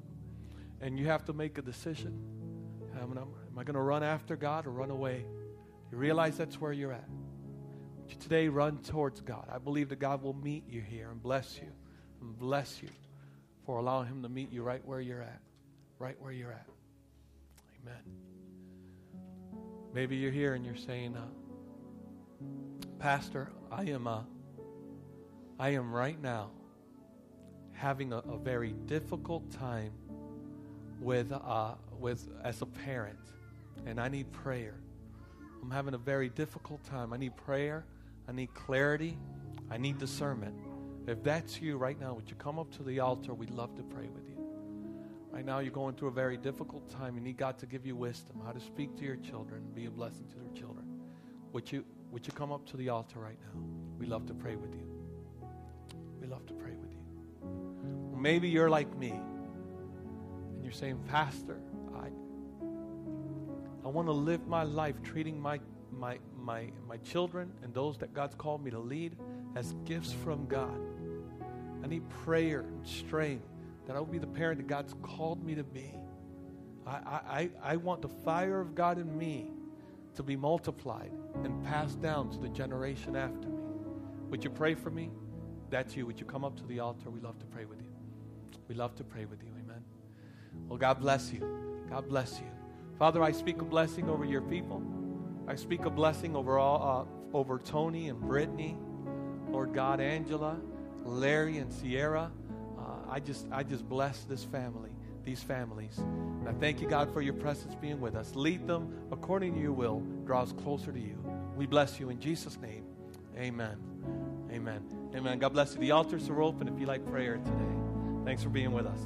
and 0.80 1.00
you 1.00 1.06
have 1.06 1.24
to 1.24 1.32
make 1.32 1.58
a 1.58 1.62
decision. 1.62 2.16
Am 3.02 3.58
I 3.58 3.64
going 3.64 3.74
to 3.74 3.82
run 3.82 4.04
after 4.04 4.36
God 4.36 4.68
or 4.68 4.70
run 4.70 4.92
away? 4.92 5.24
You 5.90 5.98
realize 5.98 6.36
that's 6.36 6.60
where 6.60 6.72
you're 6.72 6.92
at. 6.92 7.08
You 8.08 8.16
today 8.16 8.48
run 8.48 8.78
towards 8.78 9.20
God. 9.20 9.46
I 9.52 9.58
believe 9.58 9.88
that 9.88 9.98
God 9.98 10.22
will 10.22 10.34
meet 10.34 10.64
you 10.68 10.80
here 10.80 11.10
and 11.10 11.22
bless 11.22 11.56
you 11.56 11.68
and 12.20 12.38
bless 12.38 12.82
you 12.82 12.88
for 13.64 13.78
allowing 13.78 14.06
Him 14.06 14.22
to 14.22 14.28
meet 14.28 14.52
you 14.52 14.62
right 14.62 14.84
where 14.84 15.00
you're 15.00 15.22
at. 15.22 15.40
Right 15.98 16.16
where 16.20 16.32
you're 16.32 16.52
at. 16.52 16.66
Amen. 17.82 18.02
Maybe 19.92 20.16
you're 20.16 20.32
here 20.32 20.54
and 20.54 20.64
you're 20.64 20.76
saying, 20.76 21.16
uh, 21.16 21.26
Pastor, 22.98 23.50
I 23.70 23.84
am, 23.84 24.06
uh, 24.06 24.22
I 25.58 25.70
am 25.70 25.92
right 25.92 26.20
now 26.20 26.50
having 27.72 28.12
a, 28.12 28.18
a 28.18 28.36
very 28.36 28.72
difficult 28.86 29.50
time 29.50 29.92
with, 31.00 31.32
uh, 31.32 31.74
with 31.98 32.28
as 32.42 32.62
a 32.62 32.66
parent, 32.66 33.18
and 33.86 34.00
I 34.00 34.08
need 34.08 34.30
prayer. 34.32 34.74
I'm 35.66 35.72
having 35.72 35.94
a 35.94 35.98
very 35.98 36.28
difficult 36.28 36.84
time. 36.84 37.12
I 37.12 37.16
need 37.16 37.36
prayer. 37.36 37.84
I 38.28 38.32
need 38.32 38.54
clarity. 38.54 39.18
I 39.68 39.78
need 39.78 39.98
discernment. 39.98 40.54
If 41.08 41.24
that's 41.24 41.60
you 41.60 41.76
right 41.76 41.98
now, 41.98 42.14
would 42.14 42.30
you 42.30 42.36
come 42.36 42.60
up 42.60 42.70
to 42.76 42.84
the 42.84 43.00
altar? 43.00 43.34
We'd 43.34 43.50
love 43.50 43.74
to 43.74 43.82
pray 43.82 44.06
with 44.06 44.28
you. 44.28 44.36
Right 45.32 45.44
now, 45.44 45.58
you're 45.58 45.72
going 45.72 45.96
through 45.96 46.08
a 46.10 46.12
very 46.12 46.36
difficult 46.36 46.88
time. 46.88 47.16
You 47.16 47.20
need 47.20 47.36
God 47.36 47.58
to 47.58 47.66
give 47.66 47.84
you 47.84 47.96
wisdom, 47.96 48.40
how 48.46 48.52
to 48.52 48.60
speak 48.60 48.96
to 48.98 49.04
your 49.04 49.16
children, 49.16 49.62
and 49.64 49.74
be 49.74 49.86
a 49.86 49.90
blessing 49.90 50.28
to 50.28 50.36
their 50.36 50.52
children. 50.54 50.86
Would 51.52 51.72
you, 51.72 51.84
would 52.12 52.24
you 52.24 52.32
come 52.32 52.52
up 52.52 52.64
to 52.66 52.76
the 52.76 52.90
altar 52.90 53.18
right 53.18 53.38
now? 53.52 53.60
We 53.98 54.06
love 54.06 54.24
to 54.26 54.34
pray 54.34 54.54
with 54.54 54.72
you. 54.72 54.86
We 56.20 56.28
love 56.28 56.46
to 56.46 56.54
pray 56.54 56.76
with 56.80 56.92
you. 56.92 58.16
maybe 58.16 58.48
you're 58.48 58.70
like 58.70 58.96
me, 58.96 59.10
and 59.10 60.62
you're 60.62 60.72
saying, 60.72 61.00
Pastor, 61.08 61.58
I 63.86 63.88
want 63.88 64.08
to 64.08 64.12
live 64.12 64.48
my 64.48 64.64
life 64.64 65.00
treating 65.04 65.40
my, 65.40 65.60
my, 65.92 66.18
my, 66.36 66.72
my 66.88 66.96
children 66.96 67.52
and 67.62 67.72
those 67.72 67.96
that 67.98 68.12
God's 68.12 68.34
called 68.34 68.64
me 68.64 68.72
to 68.72 68.80
lead 68.80 69.16
as 69.54 69.76
gifts 69.84 70.12
from 70.12 70.46
God. 70.46 70.76
I 71.84 71.86
need 71.86 72.02
prayer 72.08 72.62
and 72.62 72.84
strength 72.84 73.46
that 73.86 73.94
I 73.94 74.00
will 74.00 74.06
be 74.06 74.18
the 74.18 74.26
parent 74.26 74.58
that 74.58 74.66
God's 74.66 74.92
called 75.02 75.44
me 75.46 75.54
to 75.54 75.62
be. 75.62 75.94
I, 76.84 76.90
I, 76.90 77.50
I 77.62 77.76
want 77.76 78.02
the 78.02 78.08
fire 78.08 78.60
of 78.60 78.74
God 78.74 78.98
in 78.98 79.16
me 79.16 79.52
to 80.16 80.24
be 80.24 80.34
multiplied 80.34 81.12
and 81.44 81.62
passed 81.62 82.02
down 82.02 82.28
to 82.30 82.38
the 82.38 82.48
generation 82.48 83.14
after 83.14 83.46
me. 83.46 83.62
Would 84.30 84.42
you 84.42 84.50
pray 84.50 84.74
for 84.74 84.90
me? 84.90 85.12
That's 85.70 85.94
you. 85.94 86.06
Would 86.06 86.18
you 86.18 86.26
come 86.26 86.44
up 86.44 86.56
to 86.56 86.66
the 86.66 86.80
altar? 86.80 87.08
We 87.08 87.20
love 87.20 87.38
to 87.38 87.46
pray 87.46 87.66
with 87.66 87.80
you. 87.80 87.92
We 88.66 88.74
love 88.74 88.96
to 88.96 89.04
pray 89.04 89.26
with 89.26 89.44
you. 89.44 89.50
Amen. 89.62 89.84
Well, 90.66 90.76
God 90.76 90.98
bless 90.98 91.32
you. 91.32 91.86
God 91.88 92.08
bless 92.08 92.40
you. 92.40 92.65
Father, 92.98 93.22
I 93.22 93.32
speak 93.32 93.60
a 93.60 93.64
blessing 93.64 94.08
over 94.08 94.24
your 94.24 94.40
people. 94.40 94.82
I 95.46 95.54
speak 95.54 95.84
a 95.84 95.90
blessing 95.90 96.34
over 96.34 96.58
all, 96.58 97.08
uh, 97.32 97.36
over 97.36 97.58
Tony 97.58 98.08
and 98.08 98.20
Brittany, 98.20 98.76
Lord 99.48 99.74
God, 99.74 100.00
Angela, 100.00 100.58
Larry 101.04 101.58
and 101.58 101.72
Sierra. 101.72 102.30
Uh, 102.78 102.82
I 103.10 103.20
just, 103.20 103.46
I 103.52 103.62
just 103.62 103.86
bless 103.88 104.20
this 104.24 104.44
family, 104.44 104.90
these 105.24 105.42
families. 105.42 105.98
And 105.98 106.48
I 106.48 106.52
thank 106.52 106.80
you, 106.80 106.88
God, 106.88 107.12
for 107.12 107.20
your 107.20 107.34
presence 107.34 107.74
being 107.74 108.00
with 108.00 108.16
us. 108.16 108.34
Lead 108.34 108.66
them 108.66 108.92
according 109.12 109.54
to 109.54 109.60
your 109.60 109.72
will. 109.72 110.00
Draw 110.24 110.42
us 110.42 110.52
closer 110.52 110.90
to 110.90 110.98
you. 110.98 111.22
We 111.54 111.66
bless 111.66 112.00
you 112.00 112.08
in 112.08 112.18
Jesus' 112.18 112.58
name. 112.58 112.84
Amen. 113.36 113.76
Amen. 114.50 114.82
Amen. 115.14 115.38
God 115.38 115.52
bless 115.52 115.74
you. 115.74 115.80
The 115.80 115.90
altars 115.90 116.30
are 116.30 116.40
open 116.40 116.66
if 116.66 116.80
you 116.80 116.86
like 116.86 117.06
prayer 117.06 117.36
today. 117.36 117.76
Thanks 118.24 118.42
for 118.42 118.48
being 118.48 118.72
with 118.72 118.86
us. 118.86 119.00